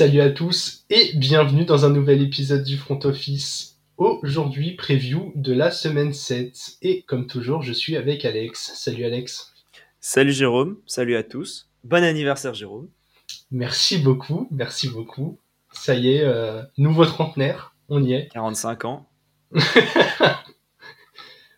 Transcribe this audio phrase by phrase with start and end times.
[0.00, 3.76] Salut à tous et bienvenue dans un nouvel épisode du Front Office.
[3.98, 6.78] Aujourd'hui, preview de la semaine 7.
[6.80, 8.72] Et comme toujours, je suis avec Alex.
[8.76, 9.52] Salut Alex.
[10.00, 11.68] Salut Jérôme, salut à tous.
[11.84, 12.88] Bon anniversaire Jérôme.
[13.50, 15.38] Merci beaucoup, merci beaucoup.
[15.70, 18.28] Ça y est, euh, nouveau trentenaire, on y est.
[18.32, 19.06] 45 ans.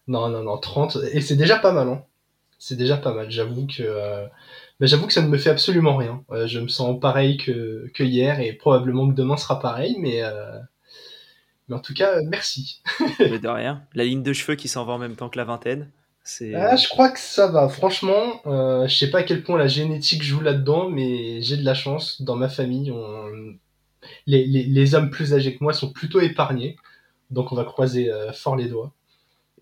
[0.09, 0.99] non, non, non, 30.
[1.13, 2.05] Et c'est déjà pas mal, hein.
[2.59, 3.31] C'est déjà pas mal.
[3.31, 4.27] J'avoue que, euh,
[4.81, 6.25] ben, j'avoue que ça ne me fait absolument rien.
[6.31, 10.23] Euh, je me sens pareil que, que hier et probablement que demain sera pareil, mais,
[10.23, 10.59] euh,
[11.69, 12.83] mais en tout cas, merci.
[13.21, 13.83] mais de rien.
[13.95, 15.91] La ligne de cheveux qui s'en va en même temps que la vingtaine.
[16.25, 16.55] C'est...
[16.55, 17.69] Ah, je crois que ça va.
[17.69, 21.65] Franchement, euh, je sais pas à quel point la génétique joue là-dedans, mais j'ai de
[21.65, 22.23] la chance.
[22.23, 23.25] Dans ma famille, on...
[24.27, 26.77] les, les, les hommes plus âgés que moi sont plutôt épargnés.
[27.31, 28.93] Donc on va croiser euh, fort les doigts.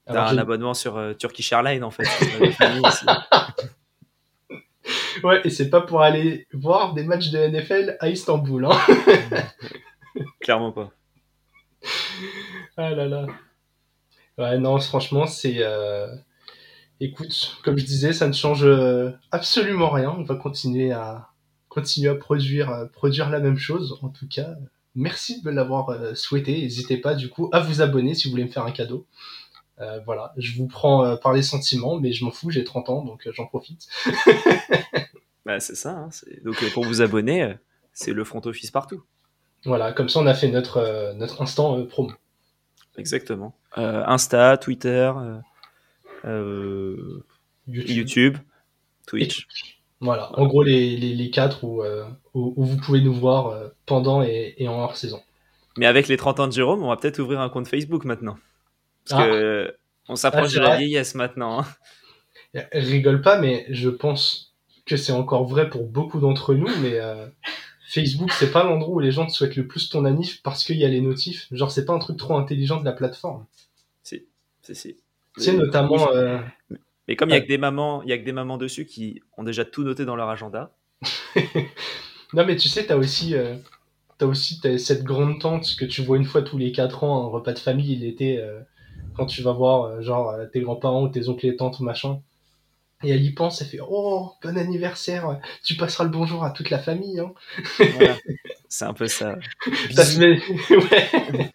[0.06, 2.05] T'as un abonnement sur Turkish Airlines en fait.
[5.25, 8.64] Ouais, et c'est pas pour aller voir des matchs de NFL à Istanbul.
[8.67, 8.78] Hein.
[10.41, 10.91] Clairement pas.
[12.77, 13.27] Ah là là.
[14.39, 15.56] Ouais, non, franchement, c'est.
[15.59, 16.06] euh,
[17.00, 20.14] Écoute, comme je disais, ça ne change euh, absolument rien.
[20.19, 21.28] On va continuer à
[21.69, 23.98] continuer à produire euh, produire la même chose.
[24.03, 24.55] En tout cas,
[24.94, 26.53] merci de me l'avoir souhaité.
[26.61, 29.06] N'hésitez pas du coup à vous abonner si vous voulez me faire un cadeau.
[29.81, 32.91] Euh, voilà, je vous prends euh, par les sentiments, mais je m'en fous, j'ai 30
[32.91, 33.89] ans, donc euh, j'en profite.
[35.47, 35.92] Bah, c'est ça.
[35.92, 36.09] hein,
[36.45, 37.55] Donc pour vous abonner,
[37.95, 39.03] c'est le front office partout.
[39.64, 42.12] Voilà, comme ça on a fait notre, notre instant promo.
[42.98, 43.55] Exactement.
[43.75, 45.11] Insta, Twitter,
[47.67, 48.37] YouTube,
[49.06, 49.47] Twitch.
[50.00, 51.83] Voilà, en gros les, les, les quatre où,
[52.34, 55.22] où, où vous pouvez nous voir pendant et, et en hors saison.
[55.78, 58.37] Mais avec les 30 ans de Jérôme, on va peut-être ouvrir un compte Facebook maintenant.
[59.10, 59.26] Parce Ah.
[59.26, 59.71] que euh,
[60.09, 61.60] on Ah, s'approche c'est de la vieillesse maintenant.
[61.60, 61.66] hein.
[62.53, 64.54] Elle rigole pas, mais je pense
[64.87, 67.26] que c'est encore vrai pour beaucoup d'entre nous, mais euh,
[67.88, 70.76] Facebook, c'est pas l'endroit où les gens te souhaitent le plus ton anif parce qu'il
[70.76, 71.47] y a les notifs.
[71.53, 73.47] Genre, c'est pas un truc trop intelligent de la plateforme.
[74.03, 74.25] Si,
[74.62, 74.97] si, si.
[75.38, 76.10] Mais- notamment...
[76.12, 76.38] euh,
[77.06, 78.84] Mais comme il y a que des mamans, il y a que des mamans dessus
[78.87, 80.72] qui ont déjà tout noté dans leur agenda.
[82.32, 83.34] Non, mais tu sais, t'as aussi...
[83.34, 83.56] euh,
[84.19, 87.25] T'as aussi t'as cette grande tante que tu vois une fois tous les quatre ans,
[87.25, 88.60] un repas de famille l'été, euh,
[89.20, 92.20] quand tu vas voir euh, genre euh, tes grands-parents ou tes oncles et tantes, machin.
[93.04, 96.70] Et elle y pense, elle fait Oh, bon anniversaire, tu passeras le bonjour à toute
[96.70, 97.20] la famille.
[97.20, 97.32] Hein.
[97.78, 98.16] Voilà.
[98.70, 99.36] C'est un peu ça.
[100.70, 101.50] Ouais.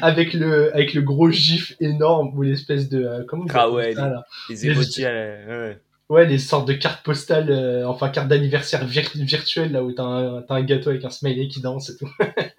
[0.00, 3.04] avec, le, avec le gros gif énorme ou l'espèce de.
[3.04, 4.24] euh, comment Ah ouais, ça, là?
[4.48, 5.78] Les ouais.
[6.08, 10.02] Ouais, les sortes de cartes postales, euh, enfin cartes d'anniversaire vir- virtuelles, là où t'as
[10.02, 12.10] un, t'as un gâteau avec un smiley qui danse et tout.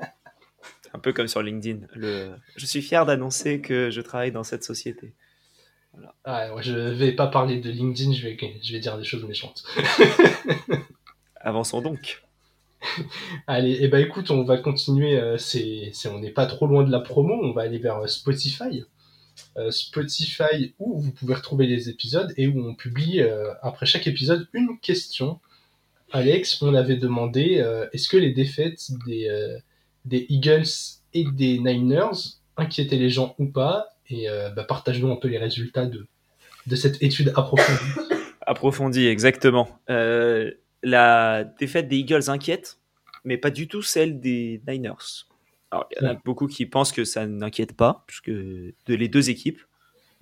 [1.04, 1.86] peu comme sur LinkedIn.
[1.94, 2.32] Le...
[2.56, 5.14] Je suis fier d'annoncer que je travaille dans cette société.
[6.24, 9.26] Ah, ouais, je vais pas parler de LinkedIn, je vais, je vais dire des choses
[9.26, 9.64] méchantes.
[11.36, 12.24] Avançons donc.
[13.48, 16.84] Allez, et bah écoute, on va continuer, euh, c'est, c'est, on n'est pas trop loin
[16.84, 18.84] de la promo, on va aller vers euh, Spotify.
[19.58, 23.22] Euh, Spotify où vous pouvez retrouver les épisodes et où on publie
[23.62, 25.40] après chaque épisode une question.
[26.12, 29.58] Alex, on avait demandé est-ce que les défaites des,
[30.06, 30.68] des Eagles
[31.14, 35.38] et des Niners inquiétaient les gens ou pas Et euh, bah, partage-nous un peu les
[35.38, 36.06] résultats de,
[36.68, 37.92] de cette étude approfondie.
[38.46, 39.70] Approfondi, exactement.
[39.90, 40.52] Euh,
[40.84, 42.80] la défaite des Eagles inquiète,
[43.24, 45.28] mais pas du tout celle des Niners.
[45.72, 46.20] Alors, il y en a Ouais.
[46.26, 49.62] beaucoup qui pensent que ça n'inquiète pas, puisque de les deux équipes.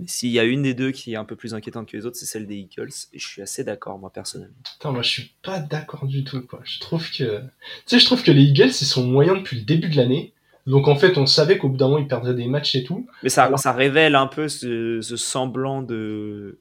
[0.07, 2.15] S'il y a une des deux qui est un peu plus inquiétante que les autres,
[2.17, 2.89] c'est celle des Eagles.
[3.13, 4.55] Et je suis assez d'accord, moi, personnellement.
[4.73, 6.59] Putain, moi je suis pas d'accord du tout quoi.
[6.63, 7.43] Je trouve que tu
[7.85, 10.33] sais je trouve que les Eagles ils sont moyens depuis le début de l'année.
[10.67, 13.07] Donc en fait, on savait qu'au bout d'un moment ils perdraient des matchs et tout.
[13.23, 16.59] Mais ça, Alors- ça révèle un peu ce, ce semblant de.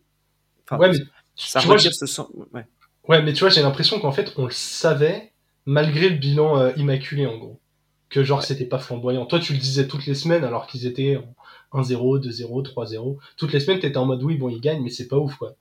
[0.65, 0.99] Enfin, ouais, mais
[1.37, 2.65] ça tu vois, ce sem- ouais.
[3.09, 5.33] ouais, mais tu vois, j'ai l'impression qu'en fait, on le savait
[5.67, 7.61] malgré le bilan euh, immaculé en gros.
[8.09, 8.45] Que genre Ouais.
[8.45, 9.25] c'était pas flamboyant.
[9.27, 11.35] Toi, tu le disais toutes les semaines alors qu'ils étaient en
[11.73, 13.17] 1-0, 2-0, 3-0.
[13.37, 15.55] Toutes les semaines, t'étais en mode oui, bon, ils gagnent, mais c'est pas ouf quoi.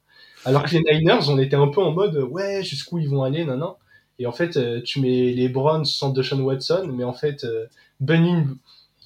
[0.45, 3.45] Alors que les Niners, on était un peu en mode ouais, jusqu'où ils vont aller,
[3.45, 3.71] nan nan.
[4.19, 7.67] Et en fait, euh, tu mets les Browns sans Deshaun Watson, mais en fait, euh,
[8.01, 8.44] Bunny,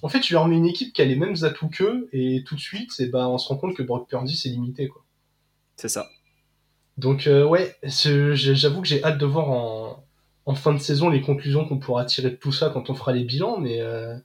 [0.02, 2.56] en fait, tu leur mets une équipe qui a les mêmes atouts qu'eux, et tout
[2.56, 5.04] de suite, c'est bah, on se rend compte que Brock Purdy c'est limité quoi.
[5.78, 6.10] C'est ça.
[6.98, 10.04] Donc euh, ouais, j'avoue que j'ai hâte de voir en,
[10.46, 13.14] en fin de saison les conclusions qu'on pourra tirer de tout ça quand on fera
[13.14, 14.16] les bilans, mais euh,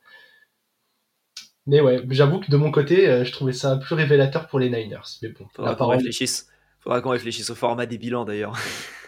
[1.68, 4.70] mais ouais, j'avoue que de mon côté, euh, je trouvais ça plus révélateur pour les
[4.70, 5.18] Niners.
[5.22, 6.48] Mais bon, Faudra qu'on réfléchisse.
[6.80, 8.56] Faudra qu'on réfléchisse au format des bilans d'ailleurs.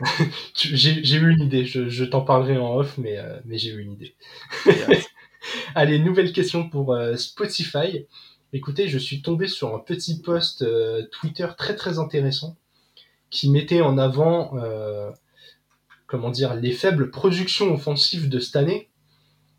[0.54, 1.64] j'ai eu une idée.
[1.64, 4.14] Je, je t'en parlerai en off, mais euh, mais j'ai eu une idée.
[5.74, 8.06] Allez, nouvelle question pour euh, Spotify.
[8.52, 12.56] Écoutez, je suis tombé sur un petit post euh, Twitter très très intéressant
[13.30, 14.52] qui mettait en avant
[16.10, 18.89] comment dire, les faibles productions offensives de cette année.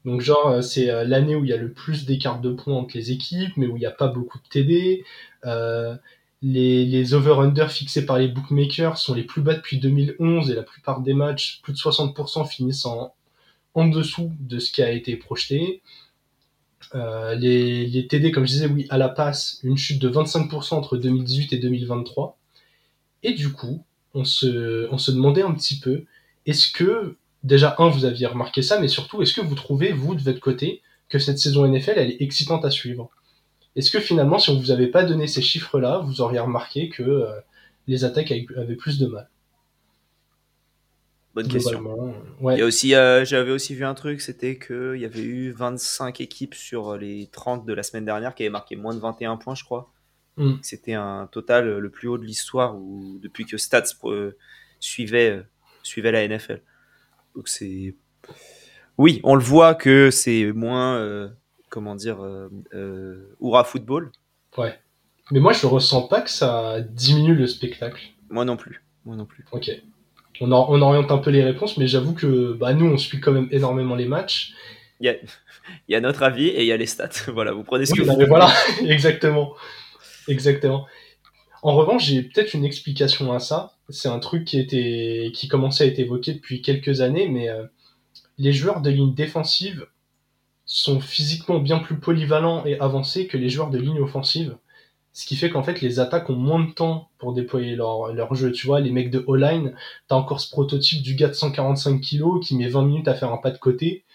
[0.06, 2.75] Donc genre euh, c'est euh, l'année où il y a le plus d'écart de points
[2.75, 5.03] entre les équipes, mais où il n'y a pas beaucoup de TD.
[5.45, 5.95] Euh,
[6.42, 10.63] les, les over-under fixés par les bookmakers sont les plus bas depuis 2011 et la
[10.63, 13.13] plupart des matchs, plus de 60% finissent en,
[13.75, 15.81] en dessous de ce qui a été projeté.
[16.95, 20.74] Euh, les, les TD, comme je disais, oui, à la passe, une chute de 25%
[20.75, 22.38] entre 2018 et 2023.
[23.24, 23.83] Et du coup,
[24.13, 26.06] on se, on se demandait un petit peu,
[26.45, 30.15] est-ce que, déjà, un, vous aviez remarqué ça, mais surtout, est-ce que vous trouvez, vous,
[30.15, 33.09] de votre côté, que cette saison NFL, elle est excitante à suivre?
[33.75, 37.03] Est-ce que finalement, si on vous avait pas donné ces chiffres-là, vous auriez remarqué que
[37.03, 37.31] euh,
[37.88, 39.29] les attaques avaient plus de mal?
[41.33, 41.79] Bonne question.
[41.79, 42.55] Globalement, ouais.
[42.55, 45.51] Il y a aussi, euh, j'avais aussi vu un truc, c'était qu'il y avait eu
[45.51, 49.37] 25 équipes sur les 30 de la semaine dernière qui avaient marqué moins de 21
[49.37, 49.94] points, je crois.
[50.35, 50.55] Mm.
[50.61, 54.37] C'était un total le plus haut de l'histoire où- depuis que Stats euh,
[54.81, 55.44] suivait, euh,
[55.83, 56.61] suivait la NFL.
[57.36, 57.95] Donc c'est.
[58.98, 60.95] Oui, on le voit que c'est moins.
[60.98, 61.30] euh,
[61.69, 62.22] comment dire.
[62.24, 64.12] Euh, euh, Hurrah football.
[64.57, 64.78] Ouais.
[65.31, 68.01] Mais moi, je ressens pas que ça diminue le spectacle.
[68.30, 68.83] Moi non plus.
[69.06, 69.45] Moi non plus.
[69.51, 69.69] Ok.
[70.42, 73.19] On, or- on oriente un peu les réponses, mais j'avoue que bah, nous, on suit
[73.22, 74.54] quand même énormément les matchs.
[75.00, 75.13] Il y a,
[75.88, 77.10] il y a notre avis et il y a les stats.
[77.33, 78.28] Voilà, vous prenez ce que vous non, mais voulez.
[78.28, 78.51] voilà,
[78.94, 79.54] exactement.
[80.28, 80.86] Exactement.
[81.61, 83.73] En revanche, j'ai peut-être une explication à ça.
[83.89, 87.65] C'est un truc qui, était, qui commençait à être évoqué depuis quelques années, mais euh,
[88.37, 89.85] les joueurs de ligne défensive
[90.65, 94.57] sont physiquement bien plus polyvalents et avancés que les joueurs de ligne offensive.
[95.13, 98.33] Ce qui fait qu'en fait, les attaques ont moins de temps pour déployer leur, leur
[98.33, 98.51] jeu.
[98.51, 99.75] Tu vois, les mecs de O-line,
[100.07, 103.31] t'as encore ce prototype du gars de 145 kg qui met 20 minutes à faire
[103.33, 104.05] un pas de côté.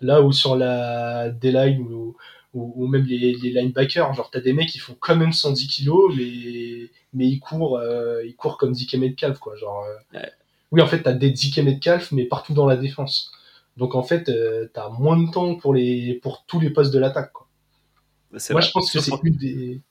[0.00, 2.16] Là où sur la D-line ou,
[2.56, 5.68] ou, ou même les, les linebackers, genre t'as des mecs qui font quand même 110
[5.68, 9.56] kilos, mais, mais ils courent, euh, ils courent comme DK Metcalf, quoi.
[9.56, 10.30] Genre, euh, Ouais.
[10.72, 13.32] Oui, en fait, t'as des DK Metcalf, mais partout dans la défense.
[13.76, 16.98] Donc en fait, euh, t'as moins de temps pour les, pour tous les postes de
[16.98, 17.46] l'attaque, quoi.
[18.38, 18.68] C'est Moi, vrai.
[18.68, 19.82] je pense que c'est une des.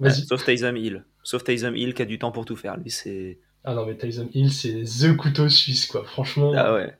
[0.00, 1.04] Ouais, sauf Tyson Hill.
[1.22, 2.76] Sauf Tyson Hill qui a du temps pour tout faire.
[2.76, 3.38] Lui, c'est.
[3.64, 6.04] Ah non, mais Tyson Hill, c'est the couteau suisse, quoi.
[6.04, 6.52] Franchement.
[6.56, 6.96] Ah ouais.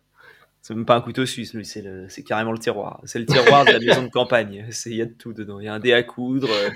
[0.67, 3.03] C'est même pas un couteau suisse, lui, c'est le- c'est carrément le tiroir.
[3.05, 4.65] C'est le tiroir de la maison de campagne.
[4.87, 5.61] Il y a de tout dedans.
[5.61, 6.49] Il y a un dé à coudre.
[6.51, 6.71] euh,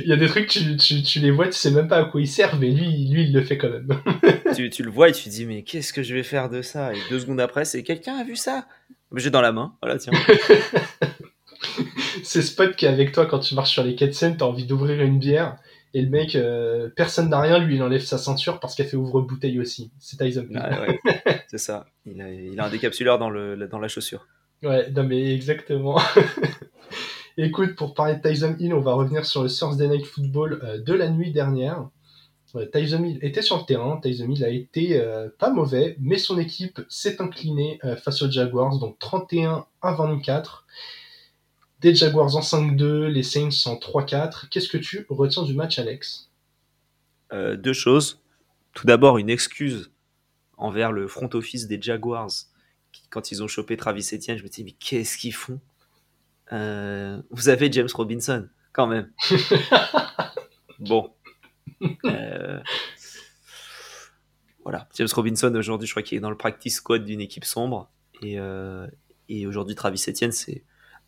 [0.00, 2.04] Il y a des trucs, tu, tu, tu les vois, tu sais même pas à
[2.04, 3.88] quoi ils servent, mais lui, lui, il le fait quand même.
[4.54, 6.62] tu, tu le vois et tu te dis, mais qu'est-ce que je vais faire de
[6.62, 6.94] ça?
[6.94, 8.68] Et deux secondes après, c'est quelqu'un a vu ça?
[9.16, 9.74] J'ai dans la main.
[9.82, 10.12] Voilà, tiens.
[12.22, 14.44] c'est Spot qui est avec toi quand tu marches sur les quais de Seine, t'as
[14.44, 15.56] envie d'ouvrir une bière,
[15.94, 18.96] et le mec, euh, personne n'a rien, lui, il enlève sa ceinture parce qu'elle fait
[18.96, 19.90] ouvre-bouteille aussi.
[19.98, 20.58] C'est Tyson Hill.
[20.60, 21.00] Ah ouais,
[21.48, 21.86] c'est ça.
[22.06, 24.26] Il a, il a un décapsuleur dans, le, dans la chaussure.
[24.62, 26.00] Ouais, non mais exactement.
[27.36, 30.78] Écoute, pour parler de Tyson Hill, on va revenir sur le Thursday Night Football euh,
[30.78, 31.88] de la nuit dernière.
[32.70, 36.38] Tyson Hill était sur le terrain, Tyson Hill a été euh, pas mauvais, mais son
[36.38, 40.66] équipe s'est inclinée face aux Jaguars, donc 31 à 24.
[41.82, 44.48] Des Jaguars en 5-2, les Saints en 3-4.
[44.48, 46.30] Qu'est-ce que tu retiens du match, Alex?
[47.32, 48.22] Euh, deux choses.
[48.72, 49.90] Tout d'abord, une excuse
[50.56, 52.30] envers le front office des Jaguars.
[52.92, 55.58] Qui, quand ils ont chopé Travis Etienne, je me dis, mais qu'est-ce qu'ils font?
[56.52, 59.10] Euh, Vous avez James Robinson, quand même.
[60.78, 61.12] bon.
[62.04, 62.60] Euh,
[64.62, 64.88] voilà.
[64.94, 67.90] James Robinson, aujourd'hui, je crois qu'il est dans le practice squad d'une équipe sombre.
[68.22, 68.38] Et,
[69.28, 70.62] et aujourd'hui, Travis Etienne, c'est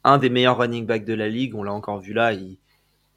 [0.05, 1.55] un des meilleurs running backs de la ligue.
[1.55, 2.33] On l'a encore vu là.
[2.33, 2.59] Il,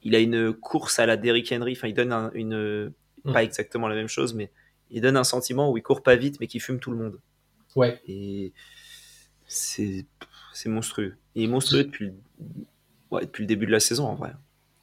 [0.02, 1.72] il a une course à la Derrick Henry.
[1.72, 2.92] Enfin, il donne un- une,
[3.24, 3.32] Mm.
[3.32, 4.50] pas exactement la même chose, mais
[4.90, 7.18] il donne un sentiment où il court pas vite, mais qui fume tout le monde.
[7.76, 8.52] Ouais, Et
[9.46, 10.06] c'est
[10.52, 11.16] c'est monstrueux.
[11.34, 12.12] Il est monstrueux depuis
[13.10, 14.32] ouais, depuis le début de la saison, en vrai.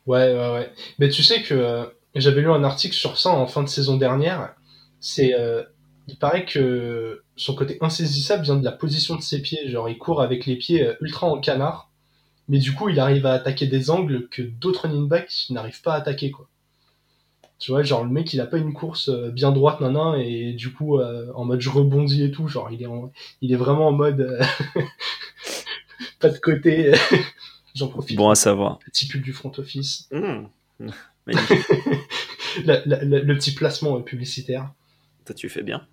[0.06, 0.72] Ouais, ouais, ouais.
[1.00, 3.98] Mais tu sais que euh, j'avais lu un article sur ça en fin de saison
[3.98, 4.54] dernière.
[5.00, 5.64] C'est, euh,
[6.08, 9.70] il paraît que son côté insaisissable vient de la position de ses pieds.
[9.70, 11.90] Genre, il court avec les pieds euh, ultra en canard,
[12.48, 15.94] mais du coup, il arrive à attaquer des angles que d'autres running backs n'arrivent pas
[15.94, 16.48] à attaquer, quoi.
[17.58, 20.52] Tu vois, genre le mec, il a pas une course euh, bien droite, nanan, et
[20.54, 22.48] du coup, euh, en mode je rebondis et tout.
[22.50, 23.12] Genre, il est, en-
[23.42, 24.44] il est vraiment en mode euh,
[26.20, 26.92] pas de côté.
[27.76, 28.18] J'en profite.
[28.18, 28.80] Bon à savoir.
[28.80, 30.08] Petit pull du front office.
[30.12, 30.46] Mmh.
[31.28, 31.66] Magnifique.
[32.66, 34.72] La- la- la- le petit placement publicitaire.
[35.26, 35.86] Toi, tu fais bien.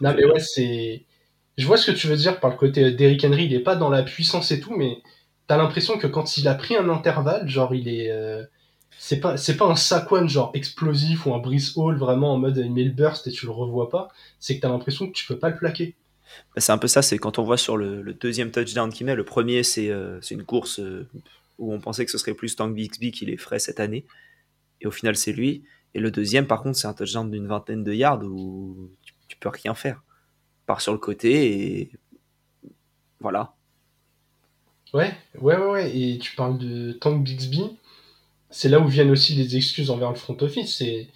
[0.00, 1.04] Non, mais ouais, c'est.
[1.56, 3.44] Je vois ce que tu veux dire par le côté d'Eric Henry.
[3.46, 4.98] Il est pas dans la puissance et tout, mais
[5.48, 8.10] t'as l'impression que quand il a pris un intervalle, genre, il est.
[8.12, 8.44] euh,
[8.98, 12.56] C'est pas, c'est pas un Saquon genre explosif ou un Brice Hall vraiment en mode
[12.58, 14.08] il met le burst et tu le revois pas.
[14.40, 15.96] C'est que t'as l'impression que tu peux pas le plaquer.
[16.54, 19.14] Bah, c'est un peu ça, c'est quand on voit sur le, deuxième touchdown qu'il met,
[19.14, 21.08] le premier c'est euh, une course euh,
[21.58, 24.04] où on pensait que ce serait plus Tank Bixby qui les ferait cette année,
[24.80, 25.64] et au final c'est lui.
[25.94, 29.36] Et le deuxième par contre c'est un touchdown d'une vingtaine de yards où tu, tu
[29.38, 30.02] peux rien faire.
[30.66, 31.92] Pars sur le côté et
[33.20, 33.54] voilà.
[34.94, 35.98] Ouais, ouais, ouais, ouais.
[35.98, 37.62] Et tu parles de Tank Bixby.
[38.50, 40.76] C'est là où viennent aussi les excuses envers le front office.
[40.78, 41.08] C'est...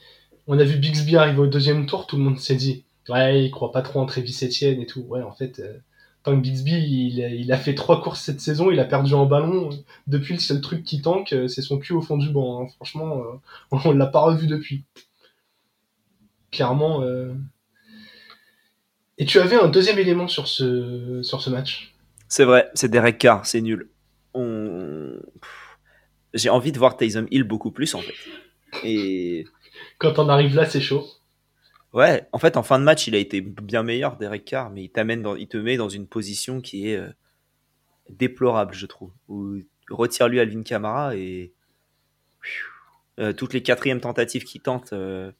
[0.49, 3.51] On a vu Bixby arriver au deuxième tour, tout le monde s'est dit Ouais, il
[3.51, 5.03] croit pas trop en Travis Etienne et tout.
[5.03, 5.79] Ouais, en fait, euh,
[6.25, 9.71] Tank Bixby, il, a- fait trois courses cette saison, il a perdu en ballon.
[10.09, 12.65] Depuis, le seul truc qui tank, euh, c'est son cul au fond du banc.
[12.65, 12.69] hein.
[12.77, 13.23] Franchement,
[13.73, 14.85] euh, on l'a pas revu depuis.
[16.53, 17.03] Clairement.
[17.03, 17.35] euh.
[19.17, 21.95] Et tu avais un deuxième élément sur ce, sur ce match?
[22.33, 23.91] C'est vrai, c'est Derek Carr, c'est nul.
[24.33, 25.21] On...
[26.33, 28.15] J'ai envie de voir Taysom Hill beaucoup plus en fait.
[28.85, 29.45] Et
[29.99, 31.05] Quand on arrive là, c'est chaud.
[31.93, 34.85] ouais, en fait, en fin de match, il a été bien meilleur, Derek Carr, mais
[34.85, 35.37] il t'amène, dans...
[35.37, 37.11] il te met dans une position qui est euh,
[38.09, 39.13] déplorable, je trouve.
[39.29, 39.59] Où
[39.91, 41.53] retire-lui Alvin Kamara et
[43.21, 45.31] Euh, toutes les quatrièmes tentatives qu'il tente euh,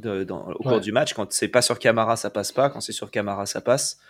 [0.00, 0.80] de- dans- au cours Ouais.
[0.80, 2.68] du match, quand c'est pas sur Camara, ça passe pas.
[2.68, 4.00] Quand c'est sur Camara, ça passe.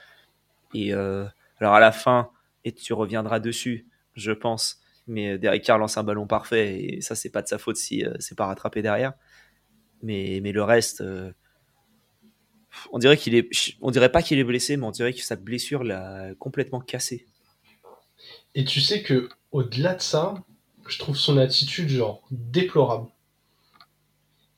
[0.73, 1.27] Et euh,
[1.61, 2.31] alors à la fin,
[2.65, 4.81] et tu reviendras dessus, je pense.
[5.07, 7.77] Mais euh, Derek Carr lance un ballon parfait et ça, c'est pas de sa faute
[7.77, 9.13] si euh, c'est pas rattrapé derrière.
[10.03, 11.33] Mais, mais le reste, euh,
[12.93, 13.49] on dirait qu'il est,
[13.81, 17.27] on dirait pas qu'il est blessé, mais on dirait que sa blessure l'a complètement cassé.
[18.55, 20.35] Et tu sais que au-delà de ça,
[20.89, 23.09] je trouve son attitude genre déplorable.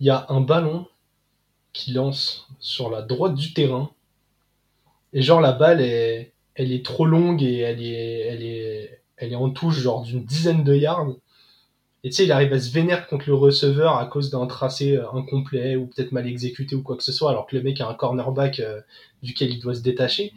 [0.00, 0.86] Il y a un ballon
[1.72, 3.90] qui lance sur la droite du terrain
[5.12, 9.32] et genre la balle est, elle est trop longue et elle est, elle est, elle
[9.32, 11.16] est en touche genre d'une dizaine de yards.
[12.04, 14.96] Et tu sais, il arrive à se vénérer contre le receveur à cause d'un tracé
[14.96, 17.80] euh, incomplet ou peut-être mal exécuté ou quoi que ce soit, alors que le mec
[17.80, 18.80] a un cornerback euh,
[19.22, 20.32] duquel il doit se détacher.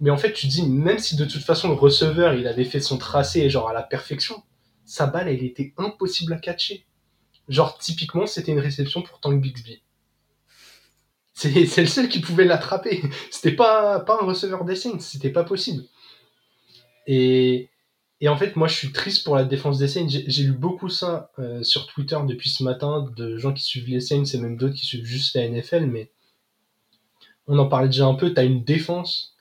[0.00, 2.80] Mais en fait, tu dis, même si de toute façon le receveur il avait fait
[2.80, 4.42] son tracé genre à la perfection,
[4.84, 6.86] sa balle elle était impossible à catcher.
[7.48, 9.82] Genre typiquement c'était une réception pour Tank Bixby.
[11.38, 13.00] C'est le seul qui pouvait l'attraper.
[13.30, 15.84] C'était pas, pas un receveur des Saints, c'était pas possible.
[17.06, 17.68] Et,
[18.26, 20.08] en fait, moi je suis triste pour la défense des Saints.
[20.08, 23.88] J'ai j'ai lu beaucoup ça euh, sur Twitter depuis ce matin de gens qui suivent
[23.88, 26.10] les Saints et même d'autres qui suivent juste la NFL, mais
[27.46, 28.34] on en parlait déjà un peu.
[28.34, 29.36] T'as une défense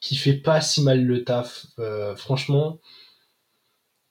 [0.00, 2.78] qui fait pas si mal le taf, euh, franchement,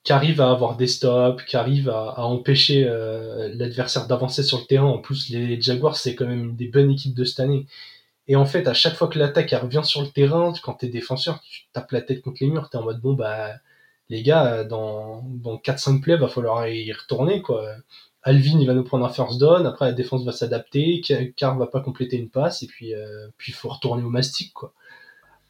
[0.04, 4.66] qui arrive à avoir des stops, qui arrive à, empêcher euh, l'adversaire d'avancer sur le
[4.66, 4.88] terrain.
[4.88, 7.68] En plus, les Jaguars, c'est quand même une des bonnes équipes de cette année.
[8.28, 11.42] Et en fait, à chaque fois que l'attaque revient sur le terrain, quand t'es défenseur,
[11.42, 13.56] tu tapes la tête contre les murs, t'es en mode bon bah
[14.10, 17.64] les gars, dans, dans 4-5 plays, va falloir y retourner quoi.
[18.24, 21.02] Alvin il va nous prendre un first down, après la défense va s'adapter,
[21.38, 24.74] Carr va pas compléter une passe, et puis euh, puis faut retourner au mastic quoi.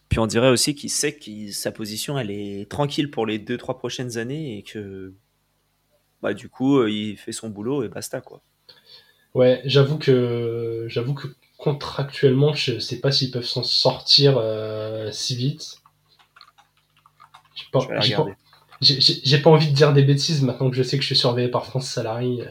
[0.10, 3.78] Puis on dirait aussi qu'il sait que sa position elle est tranquille pour les 2-3
[3.78, 5.14] prochaines années et que
[6.22, 8.42] bah, du coup euh, il fait son boulot et basta quoi.
[9.36, 15.36] Ouais, j'avoue que j'avoue que contractuellement, je sais pas s'ils peuvent s'en sortir euh, si
[15.36, 15.78] vite.
[17.56, 18.38] J'ai pas, Je vais la j'ai pas- regarder.
[18.82, 21.08] j'ai- j'ai- j'ai pas envie de dire des bêtises maintenant que je sais que je
[21.08, 22.42] suis surveillé par France Salary.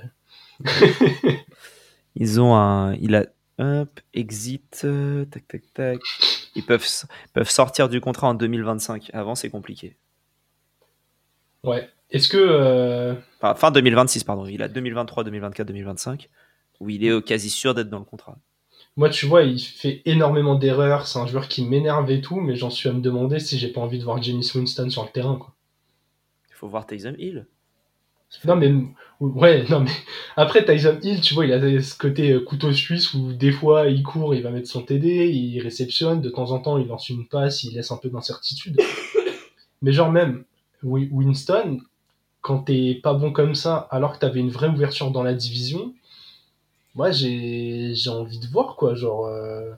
[2.17, 2.95] Ils ont un.
[2.95, 3.27] Il a.
[3.59, 4.83] Hop, exit.
[4.85, 6.01] euh, tac, tac, tac.
[6.55, 6.87] Ils peuvent,
[7.33, 9.11] peuvent sortir du contrat en 2025.
[9.13, 9.97] Avant, c'est compliqué.
[11.65, 11.89] Ouais.
[12.11, 14.47] Est-ce que euh, Enfin, fin 2026, pardon.
[14.47, 16.29] Il a 2023, 2024, 2025.
[16.81, 18.39] Où il est euh, quasi sûr d'être dans le contrat.
[18.97, 21.07] moi, tu vois, il fait énormément d'erreurs.
[21.09, 23.69] C'est un joueur qui m'énerve et tout, mais j'en suis à me demander si j'ai
[23.73, 25.37] pas envie de voir James Winston sur le terrain.
[25.37, 25.53] Quoi.
[26.51, 27.47] Il faut voir Taysom Hill.
[28.45, 28.73] Non mais
[29.21, 29.91] ouais, non mais
[30.37, 33.89] après Tyson Hill, tu vois, il a ce côté euh, couteau suisse où des fois
[33.89, 37.09] il court, il va mettre son TD, il réceptionne, de temps en temps il lance
[37.09, 38.81] une passe, il laisse un peu d'incertitude.
[39.83, 40.45] Mais genre même
[40.85, 41.81] Wi- Winston,
[42.43, 45.95] quand t'es pas bon comme ça, alors que t'avais une vraie ouverture dans la division,
[46.95, 49.73] moi j'ai j'ai envie de voir quoi, genre euh,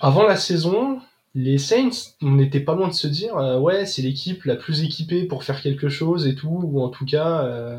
[0.00, 1.00] avant la saison,
[1.36, 4.82] les Saints, on n'était pas loin de se dire, euh, ouais, c'est l'équipe la plus
[4.82, 7.78] équipée pour faire quelque chose et tout, ou en tout cas, euh,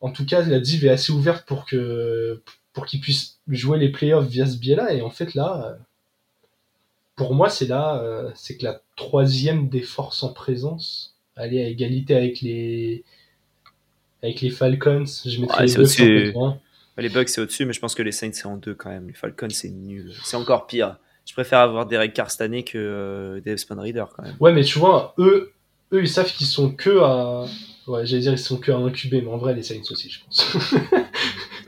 [0.00, 2.42] en tout cas, la div est assez ouverte pour que
[2.72, 4.94] pour qu'ils puissent jouer les playoffs via ce biais-là.
[4.94, 5.78] Et en fait, là, euh,
[7.14, 8.02] pour moi, c'est là,
[8.34, 13.04] c'est que la troisième des forces en présence, aller à égalité avec les
[14.24, 15.04] avec les Falcons.
[15.24, 16.60] Je mettrais Ouais, les peu devant.
[16.96, 19.06] Les Bucks, c'est au-dessus, mais je pense que les Saints, c'est en deux quand même.
[19.06, 20.12] Les Falcons, c'est nul.
[20.24, 20.96] C'est encore pire.
[21.26, 24.36] Je préfère avoir Derek Carr cette année que euh, Dave Reader quand même.
[24.40, 25.52] Ouais, mais tu vois, eux,
[25.92, 27.44] eux, ils savent qu'ils sont que à,
[27.86, 30.20] ouais, j'allais dire ils sont que à incuber, mais en vrai, les Saints aussi, je
[30.24, 30.56] pense.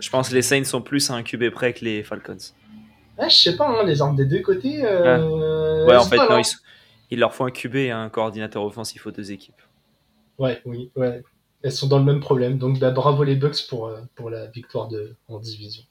[0.00, 2.36] Je pense que les Saints sont plus à un QB près que les Falcons.
[3.18, 4.84] Ah, je sais pas, hein, les armes des deux côtés.
[4.84, 6.58] Euh, Ouais, en fait, pas non, ils sont-
[7.12, 9.62] il leur faut un QB et un coordinateur offensif aux deux équipes.
[10.38, 11.22] Ouais, oui, ouais.
[11.62, 12.58] elles sont dans le même problème.
[12.58, 15.84] Donc bah, bravo les Bucks pour, euh, pour la victoire de, en division.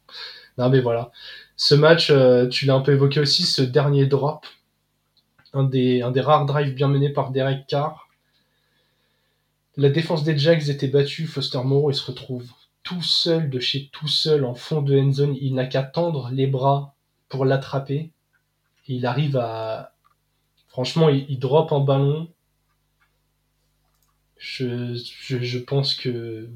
[0.62, 1.12] Non mais voilà.
[1.56, 4.46] Ce match, euh, tu l'as un peu évoqué aussi, ce dernier drop.
[5.54, 8.08] Un des, rares drives bien menés par Derek Carr.
[9.76, 11.26] La défense des Jags était battue.
[11.26, 12.48] Foster Moreau, il se retrouve
[12.84, 15.36] tout seul de chez tout seul en fond de end zone.
[15.42, 16.94] Il n'a qu'à tendre les bras
[17.28, 18.12] pour l'attraper.
[18.88, 19.96] il arrive à.
[20.68, 22.30] Franchement, il, drop un ballon
[24.38, 26.50] je, pense que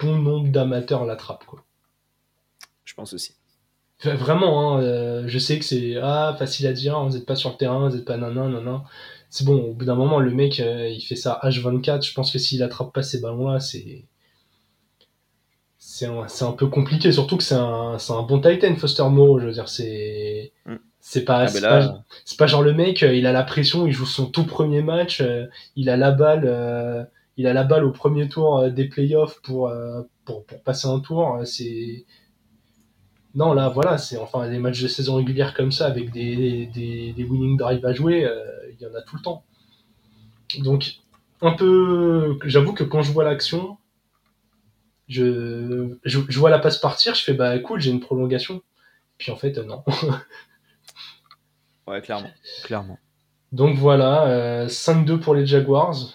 [0.00, 1.54] bon nombre d'amateurs l'attrapent.
[2.84, 3.36] Je pense aussi.
[4.12, 7.50] Vraiment, hein, euh, je sais que c'est ah, facile à dire, vous n'êtes pas sur
[7.50, 8.84] le terrain, vous n'êtes pas nanan, nanan.
[9.30, 12.06] C'est bon, au bout d'un moment, le mec, euh, il fait ça H24.
[12.06, 14.04] Je pense que s'il attrape pas ces ballons-là, c'est.
[15.78, 19.38] C'est un, un, peu compliqué, surtout que c'est un, un, bon Titan, Foster Moreau.
[19.40, 20.52] Je veux dire, c'est.
[20.66, 20.76] Mm.
[21.00, 22.04] C'est pas, ah, pas,
[22.38, 25.22] pas, genre le mec, euh, il a la pression, il joue son tout premier match,
[25.76, 29.70] il a la balle, il a la balle au premier tour euh, des playoffs pour,
[30.24, 31.40] pour, pour passer un tour.
[31.44, 32.06] C'est
[33.34, 37.12] non, là, voilà, c'est enfin les matchs de saison régulière comme ça avec des, des,
[37.12, 38.28] des winning drives à jouer,
[38.72, 39.44] il y en a tout le temps.
[40.60, 41.00] Donc,
[41.40, 43.76] un peu, j'avoue que quand je vois l'action,
[45.08, 48.62] je, je, vois la passe partir, je fais bah cool, j'ai une prolongation.
[49.18, 49.84] Puis en fait, non.
[51.86, 52.30] ouais, clairement,
[52.62, 52.98] clairement.
[53.52, 56.14] Donc voilà, 5-2 pour les Jaguars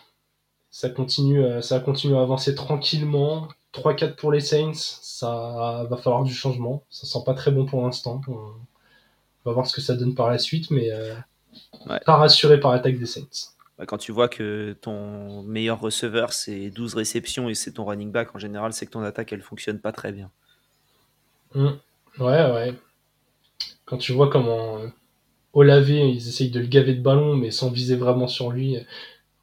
[0.71, 3.47] ça continue, euh, ça continue à avancer tranquillement.
[3.73, 6.83] 3-4 pour les Saints, ça va falloir du changement.
[6.89, 8.21] Ça sent pas très bon pour l'instant.
[8.27, 8.55] On
[9.45, 11.15] va voir ce que ça donne par la suite, mais euh,
[12.05, 13.53] pas rassuré par l'attaque des Saints.
[13.77, 18.11] Bah, quand tu vois que ton meilleur receveur c'est 12 réceptions et c'est ton running
[18.11, 20.31] back, en général, c'est que ton attaque elle fonctionne pas très bien.
[21.53, 21.69] Mmh.
[22.19, 22.73] Ouais, ouais.
[23.85, 24.79] Quand tu vois comment
[25.53, 28.77] Olavé, ils essayent de le gaver de ballon, mais sans viser vraiment sur lui.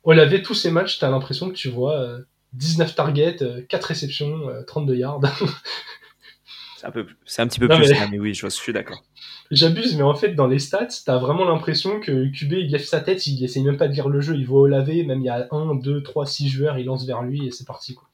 [0.05, 2.18] Olavé, tous ces matchs, t'as l'impression que tu vois
[2.52, 3.37] 19 euh, targets,
[3.68, 5.20] 4 euh, réceptions, 32 euh, yards.
[6.76, 8.09] c'est un, peu, c'est un petit peu plus, mais...
[8.11, 9.02] mais oui, je, suis d'accord.
[9.50, 13.00] J'abuse, mais en fait, dans les stats, t'as vraiment l'impression que QB, il lève sa
[13.00, 15.30] tête, il essaye même pas de lire le jeu, il voit Olavé, même il y
[15.30, 17.94] a 1, 2, 3, 6 joueurs, il lance vers lui et c'est parti.
[17.94, 18.09] Quoi.